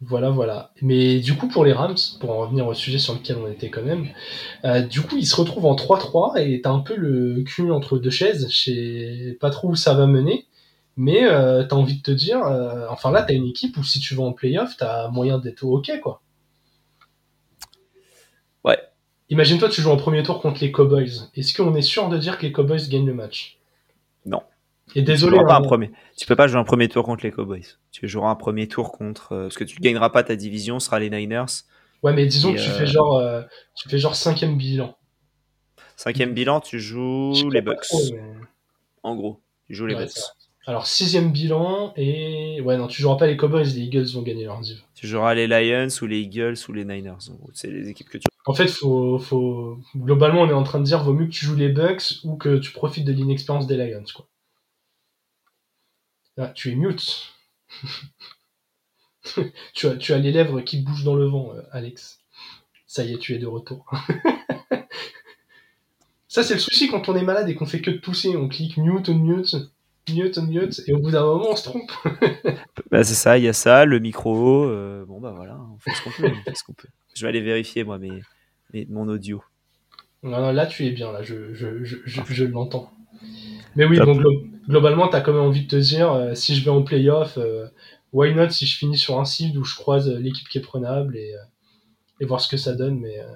[0.07, 0.73] Voilà, voilà.
[0.83, 3.71] Mais du coup, pour les Rams, pour en revenir au sujet sur lequel on était
[3.71, 4.09] quand même,
[4.65, 7.99] euh, du coup, ils se retrouvent en 3-3 et t'as un peu le cul entre
[7.99, 8.49] deux chaises.
[8.51, 10.47] Je sais pas trop où ça va mener,
[10.97, 13.99] mais euh, t'as envie de te dire, euh, enfin là, t'as une équipe où si
[13.99, 16.21] tu vas en playoff, t'as moyen d'être au hockey, quoi.
[18.65, 18.79] Ouais.
[19.31, 21.31] Imagine-toi, tu joues en premier tour contre les Cowboys.
[21.35, 23.59] Est-ce qu'on est sûr de dire que les Cowboys gagnent le match?
[24.27, 24.43] Non.
[24.91, 25.91] Et Tu désolé, pas hein, premier.
[26.27, 27.67] Peux pas jouer un premier tour contre les Cowboys.
[27.91, 29.33] Tu joueras un premier tour contre.
[29.33, 31.47] euh, parce que tu gagneras pas ta division, ce sera les Niners.
[32.03, 33.43] ouais, mais disons Et, que tu euh, fais genre, euh,
[33.77, 34.97] tu fais genre cinquième bilan.
[35.97, 37.81] Cinquième bilan, tu joues les Bucks.
[37.89, 38.21] trop, mais-
[39.03, 40.19] En gros, tu joues les Ouais, Bucks.
[40.67, 44.45] Alors sixième bilan et ouais non, tu joueras pas les Cowboys, les Eagles vont gagner
[44.45, 44.81] leur div.
[44.95, 47.19] Tu joueras les Lions ou les Eagles ou les Niners.
[47.53, 48.25] C'est les équipes que tu.
[48.47, 51.45] En fait, faut, faut, globalement, on est en train de dire, vaut mieux que tu
[51.45, 54.27] joues les Bucks ou que tu profites de l'inexpérience des Lions, quoi.
[56.39, 57.33] Ah, tu es mute.
[59.75, 62.19] tu as, tu as les lèvres qui bougent dans le vent, euh, Alex.
[62.87, 63.91] Ça y est, tu es de retour.
[66.29, 68.37] Ça, c'est le souci quand on est malade et qu'on fait que de tousser.
[68.37, 69.55] On clique mute, mute,
[70.11, 71.93] mute, mute, et au bout d'un moment, on se trompe.
[72.91, 74.65] Bah, c'est ça, il y a ça, le micro.
[74.65, 76.03] euh, bon, bah voilà, on fait ce
[76.65, 76.89] qu'on peut.
[77.15, 78.21] Je vais aller vérifier, moi, mes,
[78.73, 79.43] mes- mon audio.
[80.23, 82.93] Non, non, là, tu es bien, là, je, je, je, je, je l'entends.
[83.77, 86.55] Mais oui, donc glo- globalement, tu as quand même envie de te dire, euh, si
[86.55, 87.67] je vais en playoff, euh,
[88.13, 90.63] why not si je finis sur un seed où je croise euh, l'équipe qui est
[90.63, 91.39] prenable et, euh,
[92.21, 92.99] et voir ce que ça donne.
[93.01, 93.27] Mais euh,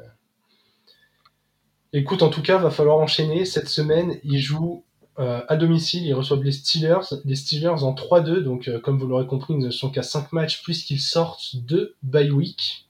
[1.92, 3.44] écoute, en tout cas, va falloir enchaîner.
[3.44, 4.84] Cette semaine, ils jouent
[5.18, 9.06] euh, à domicile, ils reçoivent les Steelers, les Steelers en 3-2, donc euh, comme vous
[9.06, 12.86] l'aurez compris, ils ne sont qu'à 5 matchs puisqu'ils sortent de bye week.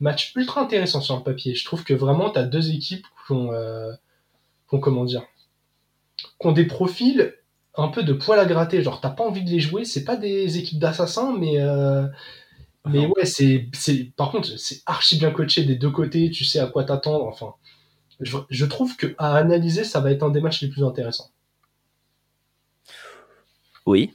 [0.00, 1.54] Match ultra intéressant sur le papier.
[1.54, 3.92] Je trouve que vraiment, tu as deux équipes qui ont, euh,
[4.68, 5.22] qui ont, comment dire,
[6.18, 7.34] qui ont des profils
[7.76, 8.82] un peu de poil à gratter.
[8.82, 12.06] Genre, t'as pas envie de les jouer, c'est pas des équipes d'assassins, mais euh,
[12.86, 16.58] mais ouais, c'est, c'est, par contre, c'est archi bien coaché des deux côtés, tu sais
[16.58, 17.26] à quoi t'attendre.
[17.26, 17.54] Enfin,
[18.20, 21.30] je, je trouve que à analyser, ça va être un des matchs les plus intéressants.
[23.86, 24.14] Oui.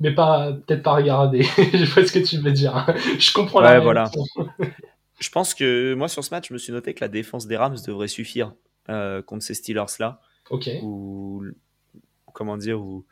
[0.00, 1.42] Mais pas, peut-être pas regarder.
[1.56, 2.86] je vois ce que tu veux dire.
[3.18, 4.10] je comprends Ouais, la voilà.
[5.20, 7.54] Je pense que moi, sur ce match, je me suis noté que la défense des
[7.58, 8.54] Rams devrait suffire
[8.88, 10.18] euh, contre ces Steelers-là.
[10.48, 10.68] Ok.
[10.82, 11.44] Ou,
[12.32, 13.04] comment dire, où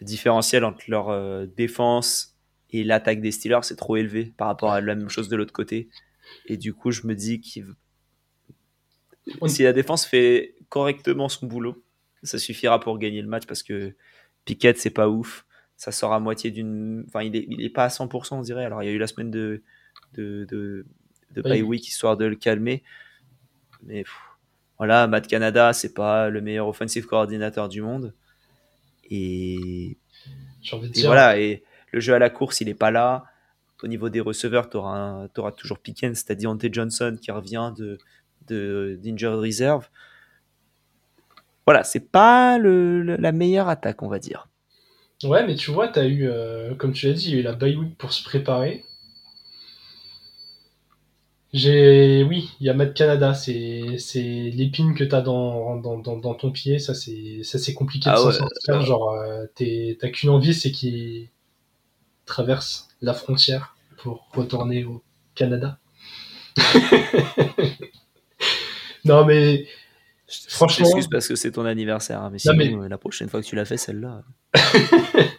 [0.00, 2.36] le différentiel entre leur euh, défense
[2.70, 5.52] et l'attaque des Steelers est trop élevé par rapport à la même chose de l'autre
[5.52, 5.88] côté.
[6.46, 7.60] Et du coup, je me dis que
[9.40, 11.82] On- si la défense fait correctement son boulot,
[12.22, 13.94] ça suffira pour gagner le match parce que
[14.44, 15.46] Pickett, c'est pas ouf.
[15.76, 17.04] Ça sort à moitié d'une.
[17.08, 18.64] Enfin, il est, il est pas à 100%, on dirait.
[18.64, 19.62] Alors, il y a eu la semaine de,
[20.14, 20.86] de, de,
[21.34, 22.82] de Bye bye week histoire de le calmer.
[23.82, 24.12] Mais pff,
[24.82, 28.12] voilà, Matt Canada, c'est pas le meilleur offensive coordinateur du monde.
[29.08, 29.96] Et,
[30.72, 31.06] envie de et dire.
[31.06, 31.62] voilà, et
[31.92, 33.22] le jeu à la course, il est pas là.
[33.84, 37.96] Au niveau des receveurs, tu auras, toujours Pickens, c'est-à-dire Deontay Johnson qui revient de,
[38.48, 39.88] de d'Injured Reserve.
[41.64, 44.48] Voilà, c'est pas le, le- la meilleure attaque, on va dire.
[45.22, 47.44] Ouais, mais tu vois, t'as eu, euh, comme tu l'as dit, il y a eu
[47.44, 48.84] la bye week pour se préparer.
[51.52, 56.16] J'ai, oui, il y a Matt Canada, c'est, c'est l'épine que t'as dans, dans, dans,
[56.16, 58.74] dans ton pied, ça c'est, ça c'est compliqué de Ah s'en ouais, sortir.
[58.76, 58.80] euh.
[58.80, 61.28] Genre, euh, t'es- t'as qu'une envie, c'est qu'il
[62.24, 65.02] traverse la frontière pour retourner au
[65.34, 65.78] Canada.
[69.04, 69.66] non mais,
[70.48, 73.28] Franchement- Excuse parce que c'est ton anniversaire, hein, mais Non, sinon, mais- euh, la prochaine
[73.28, 74.22] fois que tu l'as fait, celle-là.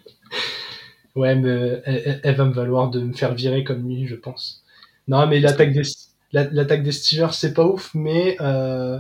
[1.16, 4.63] Ouais, mais elle- elle va me valoir de me faire virer comme lui, je pense.
[5.08, 5.84] Non, mais l'attaque des,
[6.32, 9.00] la- l'attaque des Steelers, c'est pas ouf, mais euh,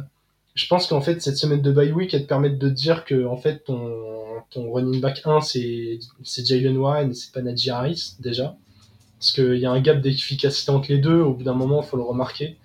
[0.55, 3.05] je pense qu'en fait, cette semaine de bye week, elle te permet de te dire
[3.05, 4.03] que en fait, ton,
[4.49, 8.55] ton running back 1, c'est c'est Jalen Warren et c'est pas Najee Harris, déjà.
[9.19, 11.87] Parce qu'il y a un gap d'efficacité entre les deux, au bout d'un moment, il
[11.87, 12.57] faut le remarquer.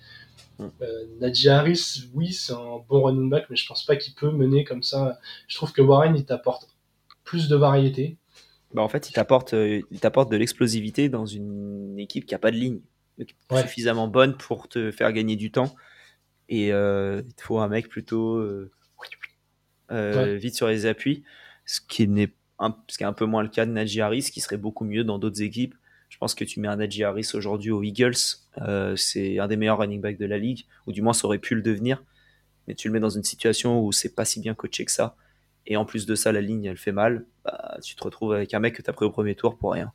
[0.59, 0.65] Mm.
[0.83, 4.31] Euh, Najee Harris, oui, c'est un bon running back, mais je pense pas qu'il peut
[4.33, 5.19] mener comme ça.
[5.47, 6.69] Je trouve que Warren, il t'apporte
[7.25, 8.17] plus de variété.
[8.75, 12.39] Bah, en fait, il t'apporte, euh, il t'apporte de l'explosivité dans une équipe qui a
[12.39, 12.81] pas de ligne
[13.51, 13.63] Ouais.
[13.63, 15.75] suffisamment bonne pour te faire gagner du temps.
[16.49, 18.71] Et euh, il te faut un mec plutôt euh,
[19.91, 20.37] euh, Ouais.
[20.37, 21.25] vite sur les appuis,
[21.67, 24.31] ce qui n'est un, ce qui est un peu moins le cas de Najee Harris,
[24.33, 25.75] qui serait beaucoup mieux dans d'autres équipes.
[26.09, 28.17] Je pense que tu mets un Najee Harris aujourd'hui aux Eagles,
[28.97, 31.55] c'est un des meilleurs running backs de la ligue, ou du moins ça aurait pu
[31.55, 32.03] le devenir.
[32.67, 35.17] Mais tu le mets dans une situation où c'est pas si bien coaché que ça.
[35.67, 37.27] Et en plus de ça, la ligne, elle fait mal.
[37.45, 39.73] Bah, tu te retrouves avec un mec que tu as pris au premier tour pour
[39.73, 39.93] rien.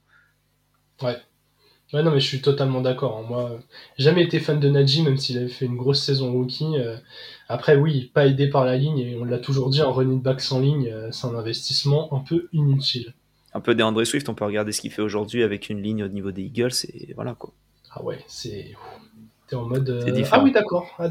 [1.01, 1.17] Ouais.
[1.93, 3.19] Ouais, non, mais je suis totalement d'accord.
[3.19, 3.25] hein.
[3.29, 3.57] Moi, euh,
[3.97, 6.77] jamais été fan de Najee, même s'il avait fait une grosse saison rookie.
[6.77, 6.97] euh.
[7.49, 10.41] Après, oui, pas aidé par la ligne, et on l'a toujours dit, un running back
[10.41, 13.13] sans ligne, euh, c'est un investissement un peu inutile.
[13.53, 16.03] Un peu des André Swift, on peut regarder ce qu'il fait aujourd'hui avec une ligne
[16.03, 16.71] au niveau des Eagles.
[16.93, 17.51] Et voilà quoi.
[17.91, 18.71] Ah ouais, c'est.
[19.47, 19.87] T'es en mode.
[19.89, 20.23] euh.
[20.31, 20.87] Ah oui, d'accord.
[20.97, 21.09] Ah,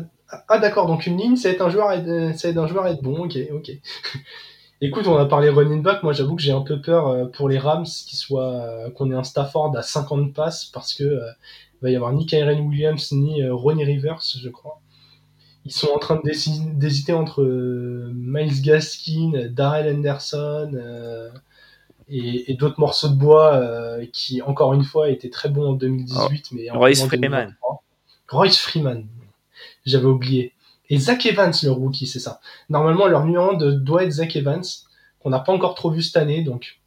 [0.48, 2.84] ah, d'accord, donc une ligne, ça être un joueur à être, ça être un joueur
[2.86, 3.70] à être bon, ok, ok.
[4.84, 7.48] Écoute, on a parlé running back, moi j'avoue que j'ai un peu peur euh, pour
[7.48, 11.30] les Rams qu'ils soient, euh, qu'on ait un Stafford à 50 passes parce que euh,
[11.74, 14.80] il va y avoir ni Kyren Williams ni euh, Ronnie Rivers, je crois.
[15.64, 17.44] Ils sont en train d'hésiter entre
[18.12, 21.30] Miles Gaskin, Darrell Henderson
[22.08, 23.62] et, et d'autres morceaux de bois
[24.12, 27.30] qui, encore une fois, étaient très bons en 2018, mais en Royce Freeman.
[27.30, 27.82] 2023.
[28.28, 29.06] Royce Freeman,
[29.86, 30.52] j'avais oublié.
[30.88, 32.40] Et Zach Evans, le rookie, c'est ça.
[32.68, 34.62] Normalement, leur numéro 1 de- doit être Zach Evans,
[35.20, 36.80] qu'on n'a pas encore trop vu cette année, donc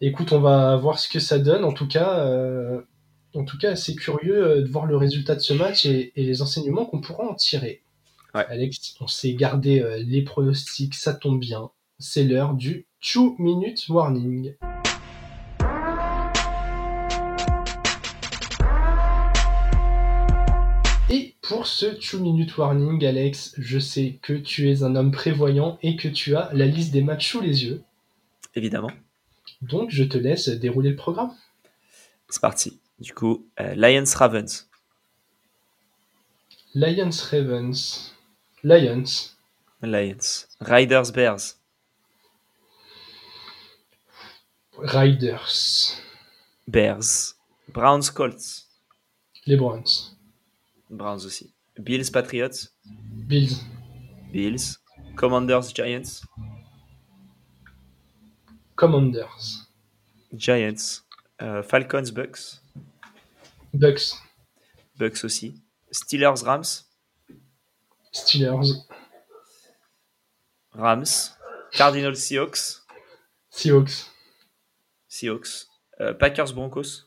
[0.00, 1.64] écoute, on va voir ce que ça donne.
[1.64, 2.80] En tout cas, euh,
[3.34, 6.24] en tout cas, c'est curieux euh, de voir le résultat de ce match et, et
[6.24, 7.82] les enseignements qu'on pourra en tirer.
[8.34, 8.44] Ouais.
[8.48, 11.70] Alex, on s'est gardé euh, les pronostics, ça tombe bien.
[11.98, 14.54] C'est l'heure du 2 minute warning.
[21.48, 25.96] Pour ce 2 minute warning, Alex, je sais que tu es un homme prévoyant et
[25.96, 27.82] que tu as la liste des matchs sous les yeux.
[28.54, 28.90] Évidemment.
[29.62, 31.32] Donc, je te laisse dérouler le programme.
[32.28, 32.80] C'est parti.
[32.98, 34.68] Du coup, euh, Lions Ravens.
[36.74, 38.12] Lions Ravens.
[38.64, 39.34] Lions.
[39.82, 40.46] Lions.
[40.60, 41.58] Riders Bears.
[44.78, 45.96] Riders.
[46.66, 47.36] Bears.
[47.68, 48.66] Browns Colts.
[49.46, 50.15] Les Browns.
[50.90, 51.52] Browns aussi.
[51.78, 52.68] Bills Patriots.
[53.26, 53.64] Bills.
[54.32, 54.78] Bills.
[55.16, 56.22] Commanders, Giants.
[58.76, 59.68] Commanders.
[60.34, 61.02] Giants.
[61.40, 62.62] Euh, Falcons, Bucks.
[63.72, 64.14] Bucks.
[64.98, 65.62] Bucks aussi.
[65.90, 66.84] Steelers, Rams.
[68.12, 68.86] Steelers.
[70.72, 71.32] Rams.
[71.72, 72.82] Cardinals, Seahawks.
[73.50, 74.10] Seahawks.
[75.08, 75.66] Seahawks.
[76.00, 77.04] Euh, Packers, Broncos.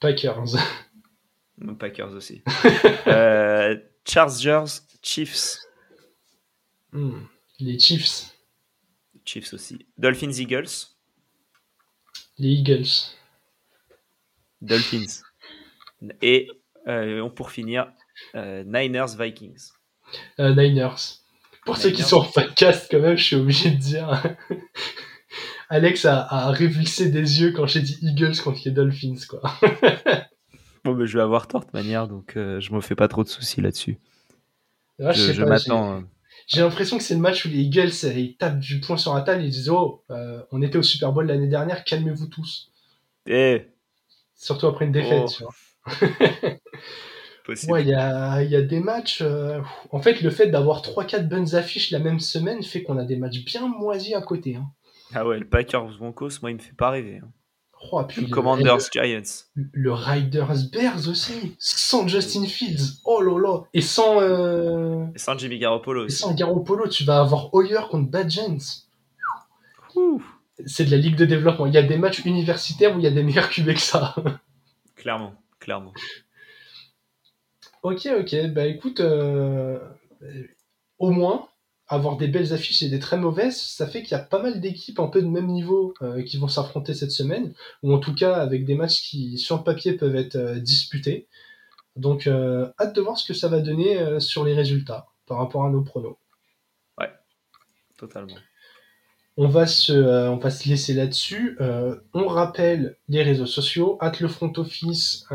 [0.00, 0.56] Packers.
[1.78, 2.42] Packers aussi.
[3.06, 3.76] euh,
[4.06, 5.58] Chargers, Chiefs.
[6.92, 7.22] Hmm.
[7.58, 8.36] Les Chiefs.
[9.24, 9.86] Chiefs aussi.
[9.98, 10.68] Dolphins, Eagles.
[12.38, 12.86] Les Eagles.
[14.60, 15.22] Dolphins.
[16.22, 16.48] Et
[16.86, 17.92] euh, pour finir,
[18.34, 19.70] euh, Niners, Vikings.
[20.38, 21.20] Niners.
[21.64, 24.22] Pour ceux qui sont en podcast, quand même, je suis obligé de dire.
[25.68, 29.42] Alex a, a révulsé des yeux quand j'ai dit Eagles contre les Dolphins, quoi.
[30.86, 33.22] bon, mais je vais avoir tort de manière, donc euh, je me fais pas trop
[33.22, 33.98] de soucis là-dessus.
[34.98, 36.02] Je, je, je m'attends.
[36.46, 39.20] J'ai l'impression que c'est le match où les Eagles ils tapent du poing sur la
[39.22, 42.70] table et ils disent Oh, euh, on était au Super Bowl l'année dernière, calmez-vous tous.
[43.26, 43.66] Eh.
[44.34, 45.28] Surtout après une défaite, Oh.
[45.36, 45.54] tu vois.
[47.44, 47.72] Possible.
[47.72, 49.20] Ouais, il y a, il y a des matchs.
[49.22, 49.60] euh,
[49.90, 53.16] En fait, le fait d'avoir 3-4 bonnes affiches la même semaine fait qu'on a des
[53.16, 54.56] matchs bien moisis à côté.
[54.56, 54.66] Hein.
[55.14, 57.20] Ah ouais, le Packers Broncos, moi, il me fait pas rêver.
[57.22, 57.30] hein.
[57.92, 59.22] Oh, puis Le le- Commanders Giants.
[59.54, 63.00] Le, Riders Bears aussi, sans Justin Fields.
[63.04, 63.60] Oh là là.
[63.74, 68.10] Et sans, euh, Et sans Jimmy Garoppolo et sans Garoppolo, tu vas avoir Hoyer contre
[68.10, 68.86] Badgens.
[69.94, 70.22] Ouh.
[70.66, 71.66] C'est de la ligue de développement.
[71.66, 74.14] Il y a des matchs universitaires où il y a des meilleurs QB que ça.
[74.94, 75.92] Clairement, clairement.
[77.82, 78.46] Ok, ok.
[78.52, 79.78] Bah écoute, euh,
[80.98, 81.48] au moins,
[81.88, 84.60] avoir des belles affiches et des très mauvaises, ça fait qu'il y a pas mal
[84.60, 88.14] d'équipes un peu de même niveau euh, qui vont s'affronter cette semaine, ou en tout
[88.14, 91.28] cas avec des matchs qui, sur le papier, peuvent être euh, disputés.
[91.94, 95.64] Donc, euh, hâte de voir ce que ça va donner sur les résultats par rapport
[95.64, 96.18] à nos pronos.
[97.96, 98.34] Totalement.
[99.38, 99.92] On va se,
[100.28, 101.58] on va se laisser là-dessus.
[102.12, 105.26] On rappelle les réseaux sociaux, at le front office,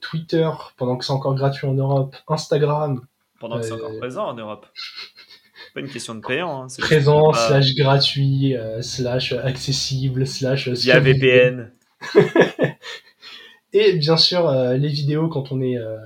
[0.00, 3.04] Twitter, pendant que c'est encore gratuit en Europe, Instagram,
[3.40, 4.66] Pendant que c'est encore présent en Europe.
[5.76, 6.62] Pas une question de payant.
[6.62, 6.68] Hein.
[6.78, 10.68] présent, pas- slash gratuit, euh, slash accessible, slash...
[10.68, 11.00] Via.
[11.00, 11.70] VPN.
[13.74, 15.98] Et bien sûr, euh, les vidéos quand on, est, euh,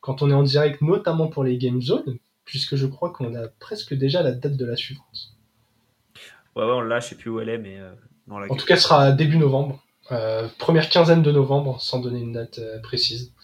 [0.00, 3.48] quand on est en direct, notamment pour les Game Zones, puisque je crois qu'on a
[3.60, 5.34] presque déjà la date de la suivante.
[6.56, 7.76] Ouais, ouais, on l'a, je sais plus où elle est, mais.
[8.26, 9.84] dans la En tout cas, ce sera début novembre.
[10.58, 13.34] Première quinzaine de novembre, sans donner une date précise.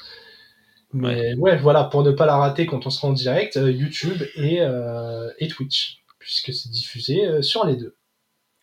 [0.93, 1.57] Mais ouais.
[1.57, 5.31] voilà, pour ne pas la rater quand on sera en direct, euh, YouTube et, euh,
[5.39, 7.97] et Twitch, puisque c'est diffusé euh, sur les deux.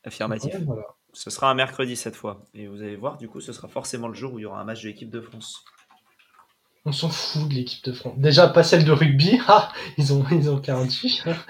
[0.04, 0.54] Affirmatif.
[0.54, 0.84] Ouais, voilà.
[1.14, 2.46] Ce sera un mercredi cette fois.
[2.54, 4.60] Et vous allez voir, du coup, ce sera forcément le jour où il y aura
[4.60, 5.64] un match de l'équipe de France.
[6.86, 8.14] On s'en fout de l'équipe de France.
[8.18, 9.40] Déjà, pas celle de rugby.
[9.48, 10.96] Ah, ils ont, ils ont perdu.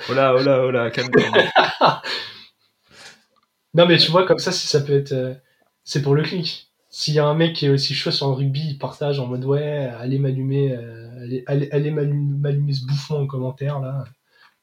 [0.09, 2.01] Oh là, oh là, oh là, calme-toi.
[3.73, 5.11] Non, mais tu vois, comme ça, si ça peut être.
[5.11, 5.34] euh,
[5.84, 6.66] c'est pour le clic.
[6.98, 9.28] S'il y a un mec qui est aussi chaud sur le rugby, il partage en
[9.28, 14.04] mode ouais, allez m'allumer, euh, allez, allez, allez m'allumer, ce bouffon en commentaire là.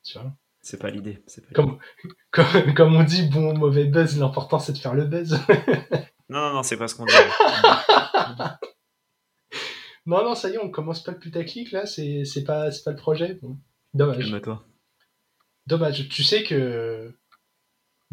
[0.03, 0.35] Tu vois?
[0.61, 1.23] c'est pas l'idée.
[1.55, 1.79] Comme,
[2.33, 5.39] comme, comme on dit, bon ou mauvais buzz, l'important c'est de faire le buzz.
[6.29, 7.13] Non, non, non, c'est pas ce qu'on dit.
[10.07, 12.97] non, non, ça y est, on commence pas le putaclic là, c'est pas, pas le
[12.97, 13.39] projet.
[13.43, 13.59] Bon.
[13.93, 14.35] Dommage.
[15.69, 16.09] Dommage.
[16.09, 17.15] Tu sais que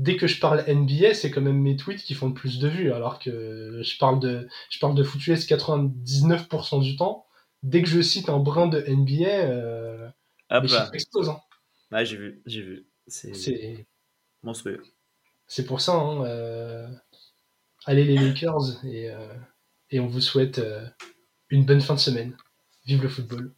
[0.01, 2.67] dès que je parle NBA, c'est quand même mes tweets qui font le plus de
[2.67, 7.25] vues, alors que je parle de, je parle de foot US 99% du temps.
[7.63, 10.09] Dès que je cite un brin de NBA, euh,
[10.49, 10.79] Hop les là.
[10.81, 11.29] chiffres explosent.
[11.29, 11.39] hein.
[11.91, 12.87] Ouais, j'ai vu, j'ai vu.
[13.07, 13.87] C'est C'est,
[14.43, 14.81] monstrueux.
[15.47, 15.93] c'est pour ça.
[15.93, 16.87] Hein, euh,
[17.85, 19.33] allez les Lakers et, euh,
[19.91, 20.85] et on vous souhaite euh,
[21.49, 22.35] une bonne fin de semaine.
[22.85, 23.53] Vive le football.